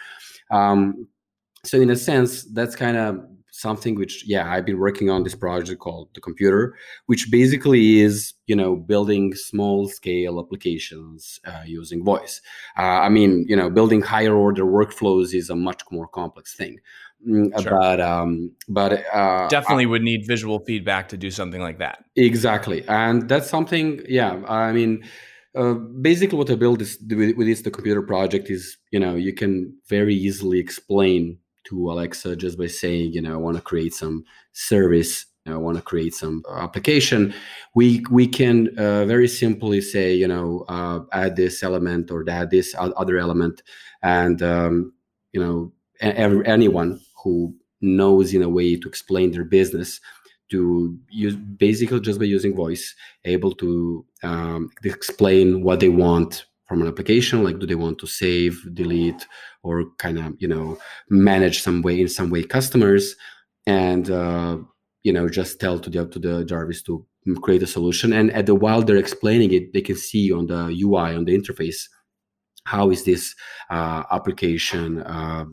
[0.50, 1.06] Um,
[1.64, 3.24] so in a sense that's kind of
[3.58, 6.74] something which yeah i've been working on this project called the computer
[7.06, 12.40] which basically is you know building small scale applications uh, using voice.
[12.78, 16.78] Uh, i mean you know building higher order workflows is a much more complex thing.
[17.28, 17.72] Mm, sure.
[17.72, 22.04] but um but uh, definitely would need visual feedback to do something like that.
[22.14, 22.86] Exactly.
[22.86, 25.02] And that's something yeah i mean
[25.56, 25.74] uh,
[26.08, 29.32] basically what i built is with, with this the computer project is you know you
[29.32, 29.52] can
[29.88, 31.36] very easily explain
[31.68, 35.76] to Alexa just by saying, you know, I want to create some service, I want
[35.76, 37.34] to create some application.
[37.74, 42.50] We we can uh, very simply say, you know, uh, add this element or add
[42.50, 43.62] this other element,
[44.02, 44.92] and um,
[45.32, 50.00] you know, every, anyone who knows in a way to explain their business
[50.50, 56.82] to use basically just by using voice able to um, explain what they want from
[56.82, 59.26] an application like do they want to save delete
[59.62, 60.78] or kind of you know
[61.08, 63.16] manage some way in some way customers?
[63.66, 64.58] And uh,
[65.02, 67.04] you know just tell to the to the jarvis to
[67.42, 68.12] create a solution.
[68.12, 71.38] And at the while they're explaining it they can see on the ui on the
[71.38, 71.88] interface
[72.64, 73.34] how is this
[73.70, 75.44] uh, application uh,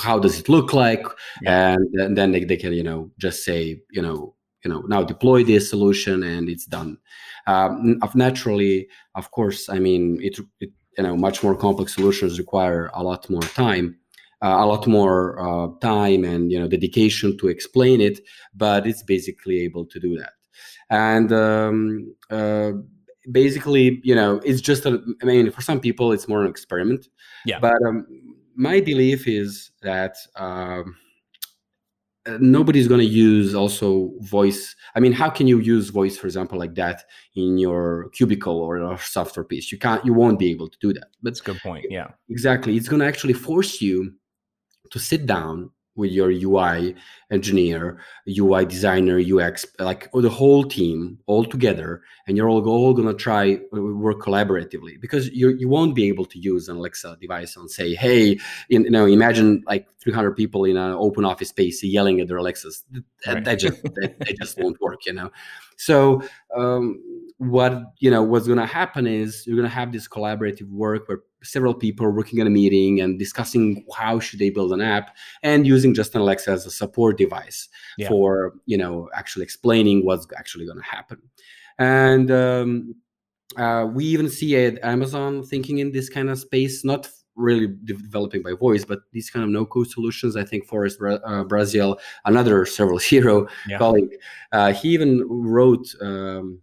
[0.00, 1.04] how does it look like?
[1.42, 1.74] Yeah.
[1.74, 4.34] and, and, then they, they can you know just say you know
[4.66, 6.98] you know now deploy this solution and it's done.
[7.46, 12.90] Um, naturally of course i mean it, it, you know much more complex solutions require
[12.94, 13.86] a lot more time
[14.42, 18.18] uh, a lot more uh, time and you know dedication to explain it
[18.54, 20.32] but it's basically able to do that.
[20.90, 22.72] And um, uh,
[23.30, 27.06] basically you know it's just a, i mean for some people it's more an experiment.
[27.44, 27.60] Yeah.
[27.60, 28.06] But um,
[28.56, 30.96] my belief is that um,
[32.40, 34.74] nobody's going to use also voice.
[34.94, 38.78] I mean how can you use voice for example like that in your cubicle or
[38.78, 39.70] a software piece?
[39.70, 41.08] You can't you won't be able to do that.
[41.22, 42.08] But that's a good point yeah.
[42.28, 44.14] exactly it's going to actually force you
[44.90, 46.94] to sit down with your UI
[47.30, 53.14] engineer, UI designer, UX, like the whole team all together, and you're all, all gonna
[53.14, 57.56] try uh, work collaboratively because you you won't be able to use an Alexa device
[57.56, 62.20] and say, hey, you know, imagine like 300 people in an open office space yelling
[62.20, 62.84] at their Alexas.
[63.26, 63.42] Right.
[63.44, 65.30] That, just that, that, just won't work, you know.
[65.76, 66.22] So
[66.56, 67.02] um,
[67.38, 71.74] what you know what's gonna happen is you're gonna have this collaborative work where several
[71.74, 75.66] people are working in a meeting and discussing how should they build an app and
[75.66, 77.68] using just an alexa as a support device
[77.98, 78.08] yeah.
[78.08, 81.20] for you know actually explaining what's actually going to happen
[81.78, 82.94] and um,
[83.58, 88.40] uh, we even see at amazon thinking in this kind of space not really developing
[88.42, 92.64] by voice but these kind of no code solutions i think forrest uh, Brazeal another
[92.64, 93.76] several hero yeah.
[93.76, 94.16] colleague
[94.52, 96.62] uh, he even wrote um,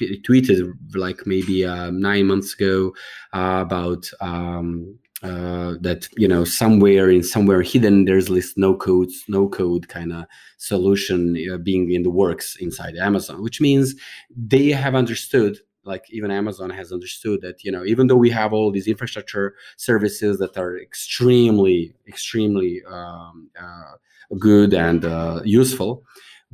[0.00, 2.94] tweeted like maybe uh, nine months ago
[3.32, 9.08] uh, about um, uh, that you know somewhere in somewhere hidden there's this no code
[9.28, 10.26] no code kind of
[10.58, 13.94] solution uh, being in the works inside Amazon, which means
[14.36, 18.52] they have understood like even Amazon has understood that you know even though we have
[18.52, 23.94] all these infrastructure services that are extremely extremely um, uh,
[24.38, 26.04] good and uh, useful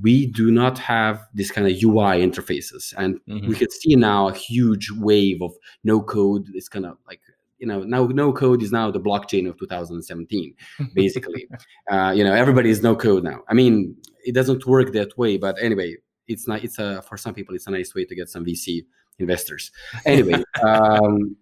[0.00, 2.94] we do not have this kind of UI interfaces.
[2.96, 3.48] And mm-hmm.
[3.48, 5.52] we can see now a huge wave of
[5.84, 6.48] no code.
[6.54, 7.20] It's kind of like,
[7.58, 10.54] you know, now no code is now the blockchain of 2017,
[10.94, 11.46] basically.
[11.90, 13.40] uh, you know, everybody is no code now.
[13.48, 17.34] I mean, it doesn't work that way, but anyway, it's not, it's a, for some
[17.34, 18.84] people, it's a nice way to get some VC
[19.18, 19.70] investors.
[20.06, 21.36] Anyway, um,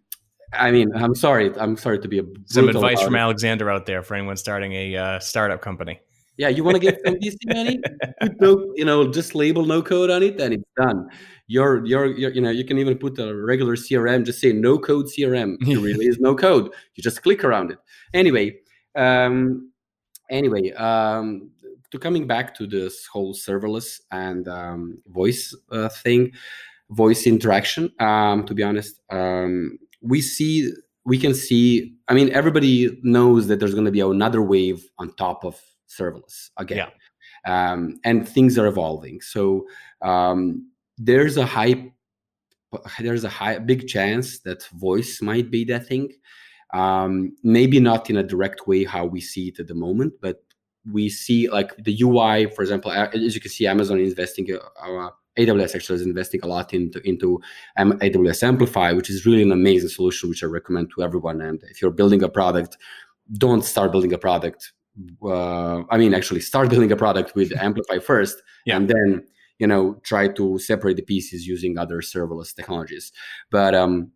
[0.52, 1.56] I mean, I'm sorry.
[1.56, 3.18] I'm sorry to be a some advice from it.
[3.18, 6.00] Alexander out there for anyone starting a uh, startup company.
[6.40, 7.82] Yeah, you want to get some VC money?
[8.40, 11.06] no, you know, just label no code on it, and it's done.
[11.48, 14.78] Your, your, your, you know, you can even put a regular CRM, just say no
[14.78, 15.56] code CRM.
[15.68, 16.72] It really is no code.
[16.94, 17.78] You just click around it.
[18.14, 18.56] Anyway,
[18.96, 19.70] um,
[20.30, 21.50] anyway, um,
[21.90, 26.32] to coming back to this whole serverless and um, voice uh, thing,
[26.88, 27.92] voice interaction.
[28.00, 30.72] Um, to be honest, um, we see
[31.04, 31.96] we can see.
[32.08, 35.60] I mean, everybody knows that there's going to be another wave on top of
[35.90, 36.90] serverless again, yeah.
[37.72, 39.20] Um, and things are evolving.
[39.20, 39.66] So
[40.02, 41.92] um, there's a high
[43.00, 46.08] there's a high big chance that voice might be that thing
[46.72, 50.40] um, maybe not in a direct way how we see it at the moment but
[50.90, 54.48] we see like the UI, for example, as you can see, Amazon investing,
[54.82, 57.40] uh, AWS actually is investing a lot into into
[57.78, 61.40] AWS Amplify, which is really an amazing solution, which I recommend to everyone.
[61.40, 62.76] And if you're building a product,
[63.34, 64.72] don't start building a product.
[65.22, 68.76] Uh, I mean, actually, start building a product with Amplify first, yeah.
[68.76, 69.24] and then
[69.58, 73.12] you know try to separate the pieces using other serverless technologies.
[73.50, 74.12] But um,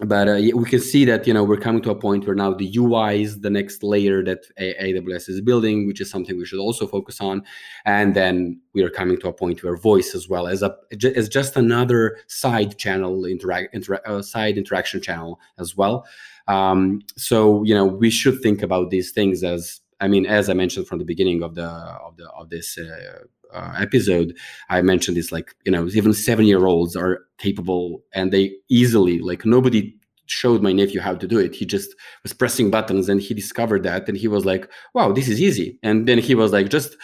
[0.00, 2.52] but uh, we can see that you know we're coming to a point where now
[2.52, 6.58] the UI is the next layer that AWS is building, which is something we should
[6.58, 7.44] also focus on,
[7.84, 10.76] and then we are coming to a point where voice as well as a
[11.16, 16.04] as just another side channel interact intera- uh, side interaction channel as well.
[16.48, 20.54] Um, so you know we should think about these things as I mean as I
[20.54, 22.78] mentioned from the beginning of the of the of this.
[22.78, 24.36] Uh, uh, episode,
[24.68, 29.20] I mentioned this like you know even seven year olds are capable and they easily
[29.20, 29.94] like nobody
[30.26, 31.54] showed my nephew how to do it.
[31.54, 35.28] He just was pressing buttons and he discovered that and he was like, wow, this
[35.28, 35.78] is easy.
[35.82, 36.96] And then he was like just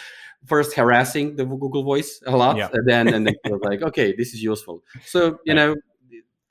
[0.46, 2.68] first harassing the Google Voice a lot, yeah.
[2.72, 4.82] and then and then he was like, okay, this is useful.
[5.04, 5.76] So you know,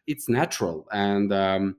[0.07, 1.77] it's natural, and um,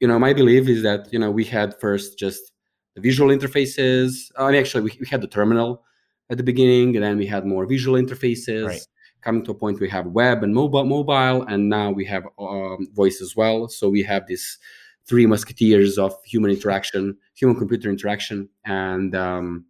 [0.00, 2.52] you know, my belief is that you know we had first just
[2.96, 4.30] visual interfaces.
[4.36, 5.82] I mean, actually, we, we had the terminal
[6.30, 8.66] at the beginning, and then we had more visual interfaces.
[8.66, 8.80] Right.
[9.22, 12.88] Coming to a point, we have web and mobile, mobile, and now we have um,
[12.92, 13.68] voice as well.
[13.68, 14.58] So we have these
[15.06, 19.66] three musketeers of human interaction, human computer interaction, and um,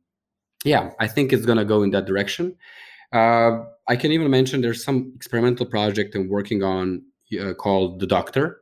[0.65, 2.57] yeah, I think it's gonna go in that direction.
[3.13, 7.03] Uh, I can even mention there's some experimental project I'm working on
[7.41, 8.61] uh, called the Doctor,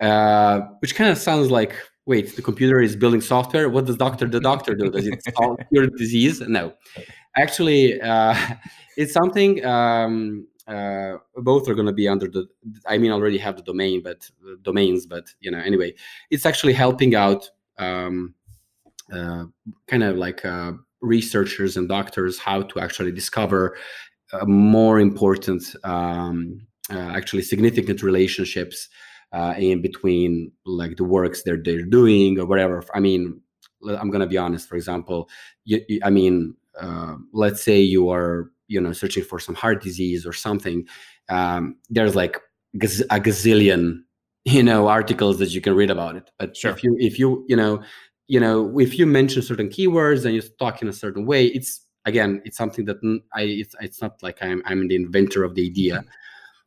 [0.00, 1.74] uh, which kind of sounds like
[2.10, 3.68] wait, the computer is building software.
[3.70, 4.90] What does doctor the doctor do?
[4.90, 6.40] Does it solve your disease?
[6.40, 6.74] No,
[7.36, 8.34] actually, uh,
[8.96, 9.64] it's something.
[9.64, 12.46] Um, uh, both are going to be under the.
[12.86, 15.06] I mean, already have the domain, but uh, domains.
[15.06, 15.94] But you know, anyway,
[16.30, 17.48] it's actually helping out,
[17.78, 18.34] um,
[19.12, 19.44] uh,
[19.86, 23.76] kind of like uh, researchers and doctors how to actually discover
[24.32, 28.88] uh, more important, um, actually significant relationships
[29.32, 32.84] uh, in between like the works they're they're doing or whatever.
[32.94, 33.40] I mean,
[33.86, 34.68] I'm gonna be honest.
[34.68, 35.28] For example,
[35.64, 39.82] you, you, I mean, uh, let's say you are you know searching for some heart
[39.82, 40.86] disease or something.
[41.28, 42.38] Um, there's like
[42.78, 44.00] gaz- a gazillion
[44.44, 46.30] you know articles that you can read about it.
[46.38, 46.70] But sure.
[46.70, 47.82] if you if you you know
[48.26, 51.86] you know if you mention certain keywords and you talk in a certain way, it's
[52.04, 52.96] again it's something that
[53.34, 56.02] I it's, it's not like I'm I'm the inventor of the idea,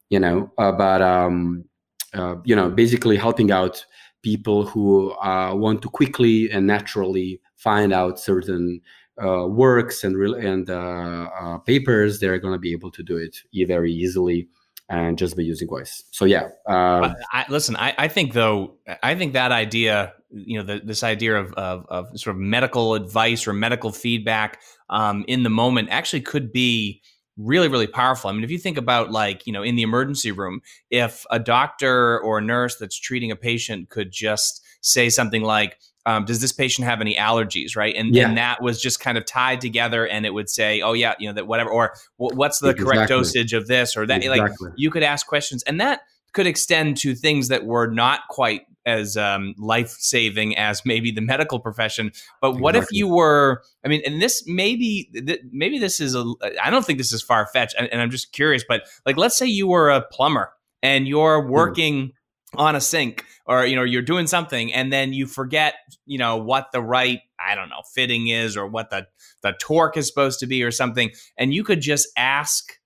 [0.10, 0.52] you know.
[0.58, 1.66] Uh, but um,
[2.14, 3.86] uh, you know, basically helping out
[4.22, 8.82] people who uh, want to quickly and naturally find out certain
[9.24, 12.20] uh, works and re- and uh, uh, papers.
[12.20, 13.38] They're going to be able to do it
[13.68, 14.48] very easily
[14.90, 16.04] and just by using voice.
[16.12, 16.50] So yeah.
[16.68, 21.04] Um, I, listen, I, I, think though, I think that idea, you know, the, this
[21.04, 24.60] idea of, of, of sort of medical advice or medical feedback
[24.90, 27.02] um, in the moment actually could be
[27.38, 30.32] really really powerful i mean if you think about like you know in the emergency
[30.32, 35.42] room if a doctor or a nurse that's treating a patient could just say something
[35.42, 38.28] like um, does this patient have any allergies right and, yeah.
[38.28, 41.28] and that was just kind of tied together and it would say oh yeah you
[41.28, 42.86] know that whatever or what's the exactly.
[42.86, 44.70] correct dosage of this or that exactly.
[44.70, 46.02] like you could ask questions and that
[46.34, 51.22] could extend to things that were not quite as um, life saving as maybe the
[51.22, 52.12] medical profession.
[52.42, 52.98] But what exactly.
[52.98, 53.64] if you were?
[53.84, 55.10] I mean, and this maybe
[55.52, 56.26] maybe this is a.
[56.62, 58.64] I don't think this is far fetched, and, and, I'm just curious.
[58.68, 61.52] But like, let's say you were a plumber and you're hmm.
[61.52, 62.08] working.
[62.08, 62.12] Mm.
[62.60, 65.74] on a sink or you know you're doing something and then you forget
[66.06, 69.08] you know what the right i don't know fitting is or what the
[69.42, 72.78] the torque is supposed to be or something and you could just ask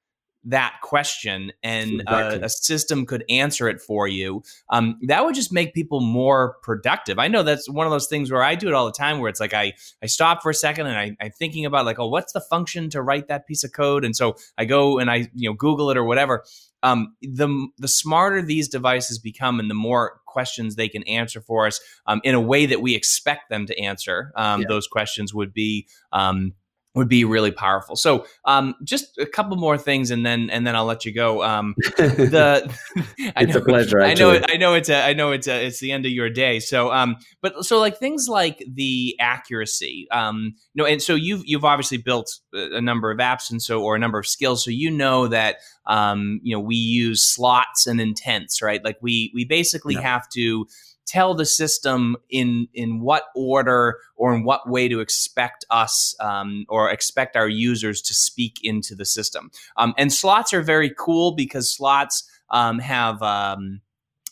[0.48, 2.42] that question and exactly.
[2.42, 7.20] a system could answer it for you, um, that would just make people more productive.
[7.20, 9.30] I know that's one of those things where I do it all the time where
[9.30, 12.08] it's like I, I stop for a second and I, I'm thinking about like, oh,
[12.08, 14.06] what's the function to write that piece of code?
[14.06, 16.44] And so I go and I, you know, Google it or whatever.
[16.84, 21.66] Um, the the smarter these devices become and the more questions they can answer for
[21.66, 24.68] us um, in a way that we expect them to answer um, yeah.
[24.70, 26.54] those questions would be um,
[26.98, 27.96] would be really powerful.
[27.96, 31.44] So, um, just a couple more things, and then and then I'll let you go.
[31.44, 32.76] Um, the
[33.18, 34.00] it's know, a pleasure.
[34.00, 34.38] Actually.
[34.38, 34.46] I know.
[34.50, 35.06] I know it's a.
[35.06, 35.66] I know it's a.
[35.66, 36.60] It's the end of your day.
[36.60, 40.08] So, um, but so like things like the accuracy.
[40.12, 43.82] Um, you know, and so you've you've obviously built a number of apps, and so
[43.82, 44.64] or a number of skills.
[44.66, 48.84] So you know that um, you know we use slots and intents, right?
[48.84, 50.68] Like we we basically have to
[51.08, 56.66] tell the system in in what order or in what way to expect us um,
[56.70, 59.50] or expect our users to speak into the system.
[59.78, 63.82] Um, and slots are very cool because slots um, have um,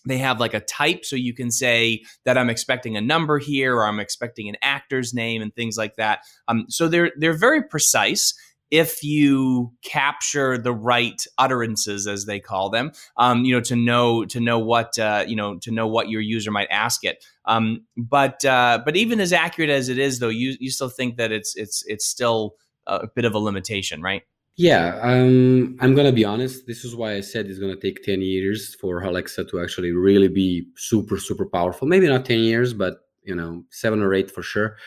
[0.06, 1.04] they have like a type.
[1.06, 5.14] So you can say that i'm expecting a number here or i'm expecting an actor's
[5.14, 6.20] name and things like that.
[6.48, 8.34] Um, so they're they're very precise
[8.72, 14.26] if you capture the right utterances as they call them um, you know to know
[14.26, 17.24] to know what uh, you know to know what your user might ask it.
[17.46, 21.18] Um, but uh, but even as accurate as it is though you you still think
[21.18, 22.56] that it's it's it's still
[22.88, 24.24] a bit of a limitation right?
[24.58, 26.66] Yeah um, i'm gonna be honest.
[26.66, 30.30] This is why i said it's gonna take 10 years for alexa to actually really
[30.30, 31.88] be super super powerful.
[31.88, 34.78] Maybe not 10 years but you know seven or eight for sure.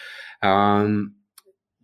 [0.43, 1.15] Um,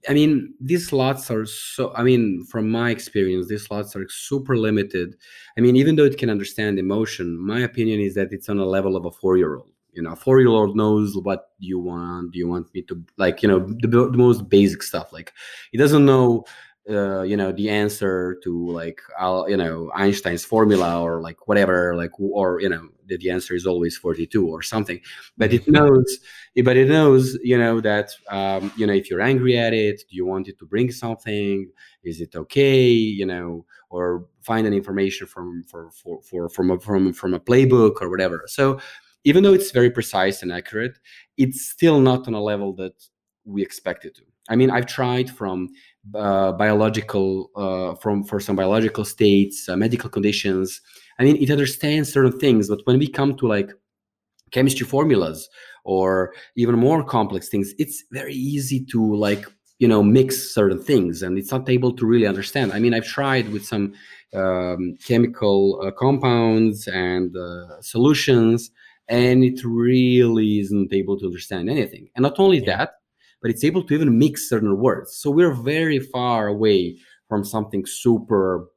[0.08, 1.92] I mean, these slots are so.
[1.94, 5.16] I mean, from my experience, these slots are super limited.
[5.56, 8.66] I mean, even though it can understand emotion, my opinion is that it's on a
[8.66, 9.70] level of a four-year-old.
[9.92, 12.32] You know, a four-year-old knows what you want.
[12.32, 15.12] Do you want me to like, you know, the, the most basic stuff.
[15.12, 15.32] Like,
[15.72, 16.44] he doesn't know
[16.88, 21.96] uh, you know the answer to like I'll, you know Einstein's formula or like whatever
[21.96, 25.00] like or you know that the answer is always 42 or something.
[25.36, 26.18] But it knows
[26.64, 30.16] but it knows you know that um, you know if you're angry at it do
[30.16, 31.70] you want it to bring something?
[32.02, 32.86] Is it okay?
[32.88, 37.40] You know or find an information from for, for, for from a, from from a
[37.40, 38.44] playbook or whatever.
[38.46, 38.80] So
[39.24, 40.98] even though it's very precise and accurate
[41.36, 42.94] it's still not on a level that
[43.44, 44.22] we expect it to.
[44.48, 45.70] I mean i've tried from
[46.14, 50.80] uh, biological uh, from for some biological states, uh, medical conditions.
[51.18, 53.70] I mean, it understands certain things, but when we come to like
[54.50, 55.48] chemistry formulas
[55.84, 59.46] or even more complex things, it's very easy to like
[59.78, 62.72] you know mix certain things, and it's not able to really understand.
[62.72, 63.94] I mean, I've tried with some
[64.34, 68.70] um, chemical uh, compounds and uh, solutions,
[69.08, 72.08] and it really isn't able to understand anything.
[72.14, 72.76] And not only yeah.
[72.76, 72.94] that
[73.44, 75.14] but it's able to even mix certain words.
[75.18, 76.96] So we're very far away
[77.28, 78.70] from something super,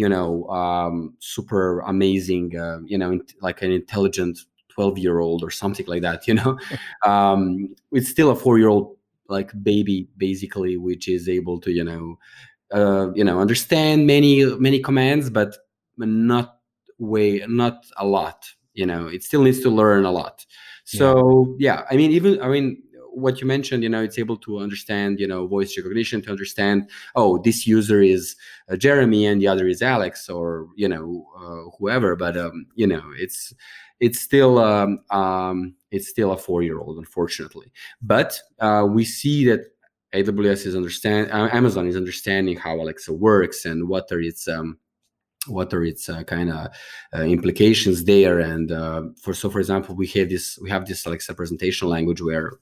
[0.00, 4.38] you know, um, super amazing, uh, you know, like an intelligent
[4.70, 6.58] 12 year old or something like that, you know.
[7.04, 8.96] um, it's still a four year old
[9.28, 12.18] like baby basically which is able to you know
[12.72, 15.56] uh, you know understand many many commands but
[15.98, 16.58] not
[16.98, 18.38] way not a lot
[18.74, 19.06] you know?
[19.08, 20.46] It still needs to learn a lot.
[20.84, 22.82] So yeah, yeah i mean even i mean
[23.12, 26.90] what you mentioned, you know, it's able to understand, you know, voice recognition to understand,
[27.14, 28.36] oh, this user is
[28.70, 32.16] uh, Jeremy and the other is Alex or you know uh, whoever.
[32.16, 33.52] But um, you know, it's
[34.00, 37.72] it's still um, um, it's still a four year old, unfortunately.
[38.02, 39.66] But uh, we see that
[40.14, 44.78] AWS is understand uh, Amazon is understanding how Alexa works and what are its um,
[45.46, 46.68] what are its uh, kind of
[47.16, 48.40] uh, implications there?
[48.40, 52.20] And uh, for so for example we have this we have this alexa presentation language
[52.20, 52.52] where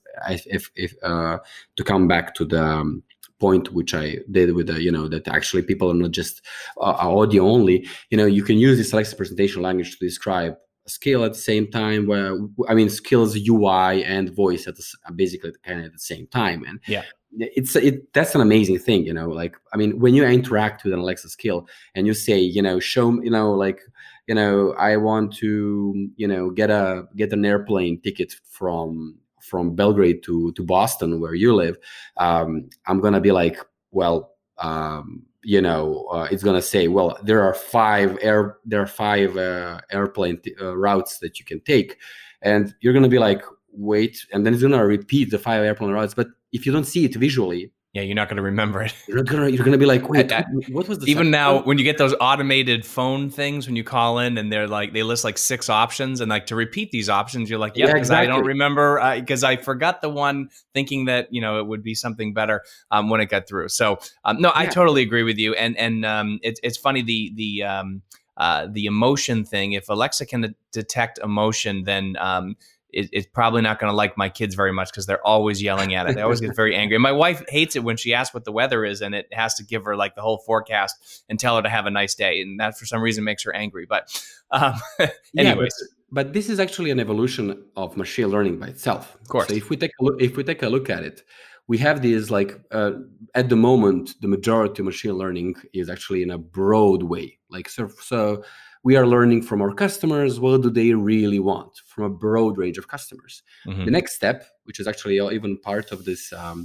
[0.46, 1.38] if if uh,
[1.76, 3.02] to come back to the um,
[3.38, 6.42] point which i did with the you know that actually people are not just
[6.80, 10.56] uh, audio only you know you can use this alexa presentation language to describe
[10.88, 12.36] skill at the same time where
[12.68, 14.84] i mean skills ui and voice at the,
[15.14, 16.64] basically kind of at the same time.
[16.64, 17.02] And yeah.
[17.38, 20.94] it's it that's an amazing thing you know like i mean when you interact with
[20.94, 23.80] an alexa skill and you say you know show you know like
[24.26, 29.74] you know i want to you know get a get an airplane ticket from from
[29.74, 31.76] belgrade to to boston where you live
[32.16, 33.58] um i'm gonna be like
[33.90, 38.86] well um you know uh, it's gonna say well there are five air there are
[38.86, 41.98] five uh, airplane t- uh, routes that you can take.
[42.42, 46.14] And you're gonna be like wait and then it's gonna repeat the five airplane routes.
[46.14, 48.94] But if you don't see it visually Yeah, you're not going to remember it.
[49.08, 51.78] You're gonna you're gonna be like, wait, I, I, what was the even now when
[51.78, 55.24] you get those automated phone things when you call in and they're like they list
[55.24, 58.28] like six options and like to repeat these options, you're like, yeah, because exactly.
[58.28, 61.82] I don't remember because uh, I forgot the one thinking that you know it would
[61.82, 63.68] be something better um, when it got through.
[63.70, 64.60] So um, no, yeah.
[64.60, 68.02] I totally agree with you, and and um, it's it's funny the the um,
[68.36, 69.72] uh, the emotion thing.
[69.72, 72.56] If Alexa can detect emotion, then um,
[72.90, 75.94] it, it's probably not going to like my kids very much because they're always yelling
[75.94, 76.14] at it.
[76.14, 76.96] They always get very angry.
[76.96, 79.54] And my wife hates it when she asks what the weather is and it has
[79.56, 82.40] to give her like the whole forecast and tell her to have a nice day.
[82.40, 83.86] And that for some reason makes her angry.
[83.86, 85.08] But um, anyways.
[85.34, 85.72] Yeah, but,
[86.10, 89.16] but, this is actually an evolution of machine learning by itself.
[89.20, 89.48] Of course.
[89.48, 91.22] So if we take a look, if we take a look at it,
[91.66, 92.92] we have these like uh,
[93.34, 97.38] at the moment the majority of machine learning is actually in a broad way.
[97.50, 98.42] Like so, so
[98.88, 102.78] we are learning from our customers what do they really want from a broad range
[102.78, 103.84] of customers mm-hmm.
[103.84, 106.58] the next step which is actually even part of this um,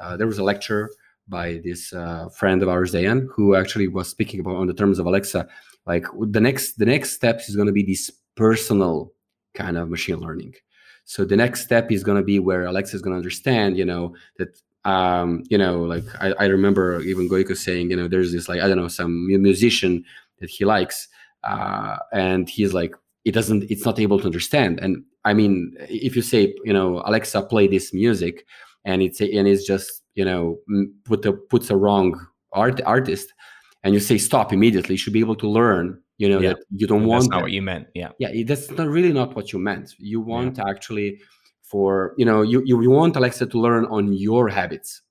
[0.00, 0.90] uh, there was a lecture
[1.28, 4.98] by this uh, friend of ours Dayan, who actually was speaking about on the terms
[4.98, 5.46] of alexa
[5.86, 6.06] like
[6.36, 9.12] the next the next step is going to be this personal
[9.54, 10.52] kind of machine learning
[11.04, 13.84] so the next step is going to be where alexa is going to understand you
[13.84, 14.50] know that
[14.86, 18.62] um, you know, like I, I remember even Gojko saying, you know, there's this like
[18.62, 20.02] I don't know some musician
[20.38, 21.06] that he likes,
[21.44, 26.16] uh, and he's like it doesn't it's not able to understand and i mean if
[26.16, 28.46] you say you know alexa play this music
[28.84, 30.58] and it's and it's just you know
[31.04, 32.18] put the puts a wrong
[32.52, 33.32] art artist
[33.82, 36.50] and you say stop immediately you should be able to learn you know yeah.
[36.50, 37.42] that you don't want that's not that.
[37.42, 40.68] what you meant yeah yeah that's not really not what you meant you want yeah.
[40.68, 41.20] actually
[41.62, 45.02] for you know you, you want alexa to learn on your habits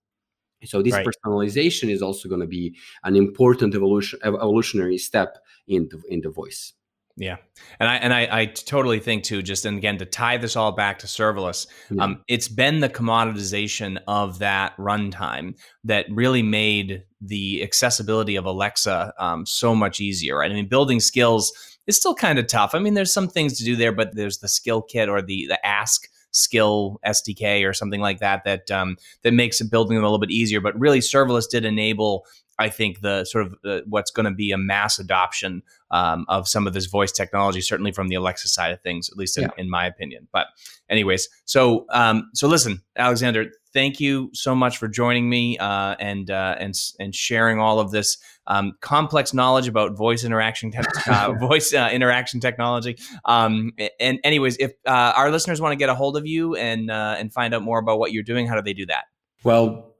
[0.66, 1.05] so this right.
[1.05, 5.38] personalization is also going to be an important evolution evolutionary step
[5.68, 6.74] in the in the voice.
[7.20, 7.36] Yeah,
[7.82, 9.41] and I and I, I totally think too.
[9.41, 12.03] Just and again to tie this all back to serverless, yeah.
[12.03, 19.14] um, it's been the commoditization of that runtime that really made the accessibility of Alexa
[19.20, 20.38] um, so much easier.
[20.38, 20.49] Right?
[20.49, 21.51] I mean, building skills
[21.88, 22.74] is still kind of tough.
[22.74, 25.45] I mean, there's some things to do there, but there's the skill kit or the
[25.47, 30.07] the Ask skill SDK or something like that that um, that makes building them a
[30.07, 30.61] little bit easier.
[30.61, 32.25] But really, serverless did enable
[32.59, 36.47] I think the sort of uh, what's going to be a mass adoption um, of
[36.47, 39.43] some of this voice technology, certainly from the Alexa side of things, at least in,
[39.43, 39.49] yeah.
[39.57, 40.27] in my opinion.
[40.34, 40.47] But,
[40.89, 46.30] anyways, so um, so listen, Alexander, thank you so much for joining me uh, and
[46.30, 48.17] uh, and and sharing all of this
[48.49, 50.79] um, complex knowledge about voice interaction te-
[51.09, 52.97] uh, voice uh, interaction technology.
[53.25, 56.91] Um, and anyways, if uh, our listeners want to get a hold of you and
[56.91, 59.05] and find out more about what you're doing, how do they do that?
[59.43, 59.95] Well,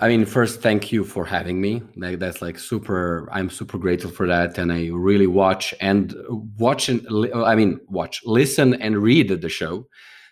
[0.00, 1.82] I mean, first, thank you for having me.
[1.96, 3.28] Like that's like super.
[3.32, 6.14] I'm super grateful for that, and I really watch and
[6.58, 9.86] watch and I mean, watch, listen, and read the show,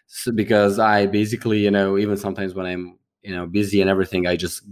[0.06, 4.26] so, because I basically, you know, even sometimes when I'm you know busy and everything
[4.26, 4.62] i just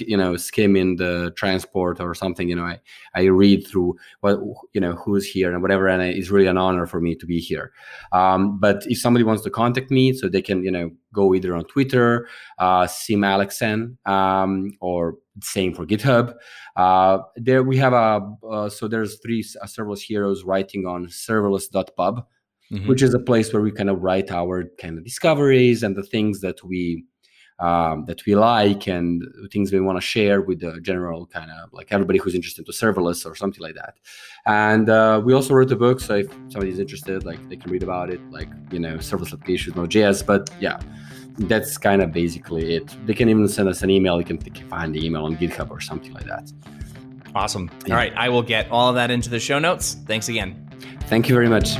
[0.00, 2.78] you know skim in the transport or something you know i
[3.14, 4.38] i read through what
[4.72, 7.38] you know who's here and whatever and it's really an honor for me to be
[7.38, 7.72] here
[8.12, 11.54] um, but if somebody wants to contact me so they can you know go either
[11.54, 12.28] on twitter
[12.58, 16.34] uh simalexan um, or same for github
[16.76, 18.20] uh, there we have a
[18.50, 22.26] uh, so there's three uh, serverless heroes writing on serverless.pub
[22.72, 22.88] mm-hmm.
[22.88, 26.02] which is a place where we kind of write our kind of discoveries and the
[26.02, 27.04] things that we
[27.60, 31.72] um, that we like and things we want to share with the general kind of
[31.72, 33.94] like everybody who's interested to serverless or something like that.
[34.46, 37.82] And uh, we also wrote a book, so if somebody's interested, like they can read
[37.82, 40.24] about it, like you know, serverless applications, Node.js.
[40.24, 40.80] But yeah,
[41.38, 42.94] that's kind of basically it.
[43.06, 44.18] They can even send us an email.
[44.18, 46.52] You can find the email on GitHub or something like that.
[47.34, 47.70] Awesome.
[47.86, 47.94] Yeah.
[47.94, 49.96] All right, I will get all of that into the show notes.
[50.06, 50.64] Thanks again.
[51.08, 51.76] Thank you very much.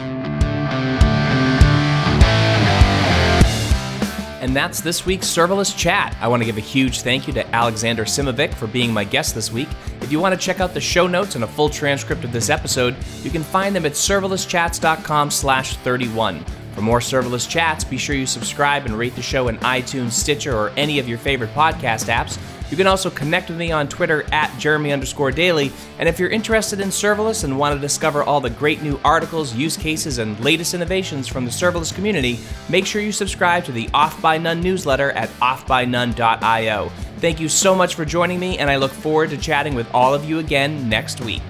[4.41, 6.17] And that's this week's Serverless Chat.
[6.21, 9.35] I want to give a huge thank you to Alexander Simovic for being my guest
[9.35, 9.69] this week.
[10.01, 12.51] If you want to check out the show notes and a full transcript of this
[12.51, 16.45] episode, you can find them at serverlesschats.com slash 31.
[16.75, 20.57] For more serverless chats, be sure you subscribe and rate the show in iTunes, Stitcher,
[20.57, 22.39] or any of your favorite podcast apps.
[22.71, 25.73] You can also connect with me on Twitter at Jeremy underscore Daly.
[25.99, 29.55] And if you're interested in serverless and want to discover all the great new articles,
[29.55, 32.39] use cases, and latest innovations from the serverless community,
[32.69, 36.91] make sure you subscribe to the Off by None newsletter at offbynone.io.
[37.19, 40.15] Thank you so much for joining me, and I look forward to chatting with all
[40.15, 41.43] of you again next week.